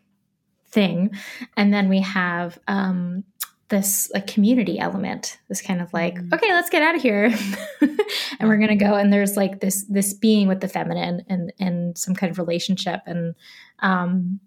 [0.66, 1.10] thing,
[1.56, 3.24] and then we have um,
[3.70, 6.34] this like community element this kind of like mm-hmm.
[6.34, 7.32] okay let's get out of here.
[8.38, 11.96] And we're gonna go and there's like this this being with the feminine and and
[11.96, 13.34] some kind of relationship and
[13.80, 14.40] um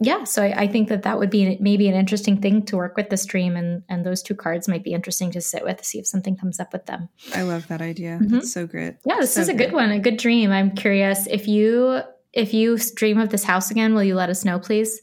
[0.00, 2.96] yeah so I, I think that that would be maybe an interesting thing to work
[2.96, 5.98] with the stream and and those two cards might be interesting to sit with see
[5.98, 7.08] if something comes up with them.
[7.34, 8.18] I love that idea.
[8.20, 8.34] Mm-hmm.
[8.34, 8.94] that's so great.
[9.04, 10.50] Yeah this so is a good one a good dream.
[10.50, 12.00] I'm curious if you
[12.32, 15.00] if you dream of this house again will you let us know please?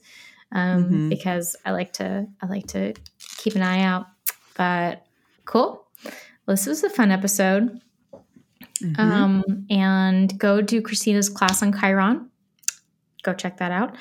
[0.54, 1.10] Um, mm-hmm.
[1.10, 2.94] because i like to i like to
[3.42, 4.06] keep an eye out.
[4.56, 5.06] But
[5.46, 5.88] cool.
[6.04, 7.82] Well, this was a fun episode.
[8.82, 9.00] Mhm.
[9.00, 12.30] Um, and go do Cristina's class on Chiron.
[13.24, 13.96] Go check that out.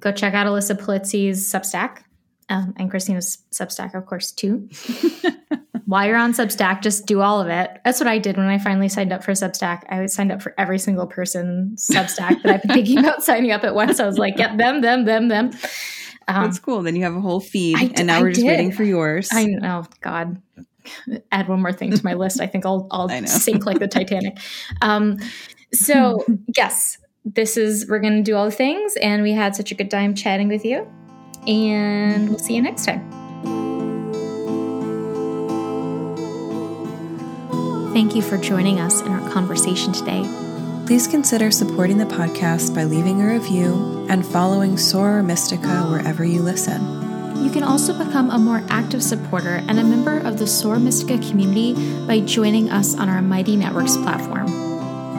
[0.00, 1.98] Go check out Alyssa Polizzi's Substack
[2.48, 4.68] um, and Cristina's Substack, of course, too.
[5.86, 7.70] While you're on Substack, just do all of it.
[7.84, 9.82] That's what I did when I finally signed up for Substack.
[9.90, 13.64] I signed up for every single person's Substack that I've been thinking about signing up
[13.64, 14.00] at once.
[14.00, 15.50] I was like, yep, them, them, them, them.
[16.28, 16.82] Um, That's cool.
[16.82, 18.48] Then you have a whole feed, I d- and now I we're just did.
[18.48, 19.28] waiting for yours.
[19.32, 20.40] I know, God.
[21.30, 22.40] Add one more thing to my list.
[22.40, 24.38] I think I'll I'll sink like the Titanic.
[24.80, 25.18] Um,
[25.72, 26.24] so
[26.56, 29.90] yes, this is we're gonna do all the things, and we had such a good
[29.90, 30.86] time chatting with you,
[31.46, 33.08] and we'll see you next time.
[37.92, 40.22] Thank you for joining us in our conversation today.
[40.92, 46.42] Please consider supporting the podcast by leaving a review and following Soror Mystica wherever you
[46.42, 46.82] listen.
[47.42, 51.16] You can also become a more active supporter and a member of the Soror Mystica
[51.26, 51.72] community
[52.06, 54.48] by joining us on our Mighty Networks platform.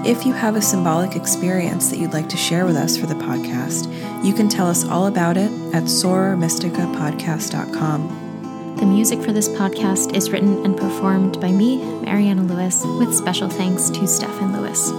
[0.05, 3.15] If you have a symbolic experience that you'd like to share with us for the
[3.15, 3.91] podcast,
[4.23, 8.75] you can tell us all about it at sorormysticapodcast.com.
[8.77, 13.49] The music for this podcast is written and performed by me, Mariana Lewis, with special
[13.49, 14.91] thanks to Stefan Lewis.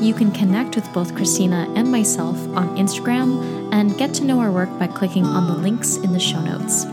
[0.00, 4.50] You can connect with both Cristina and myself on Instagram and get to know our
[4.50, 6.86] work by clicking on the links in the show notes.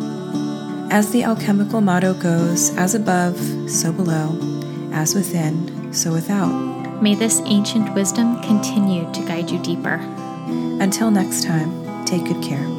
[0.92, 3.38] As the alchemical motto goes, as above,
[3.70, 4.38] so below,
[4.92, 7.02] as within, so without.
[7.02, 10.02] May this ancient wisdom continue to guide you deeper.
[10.82, 12.77] Until next time, take good care.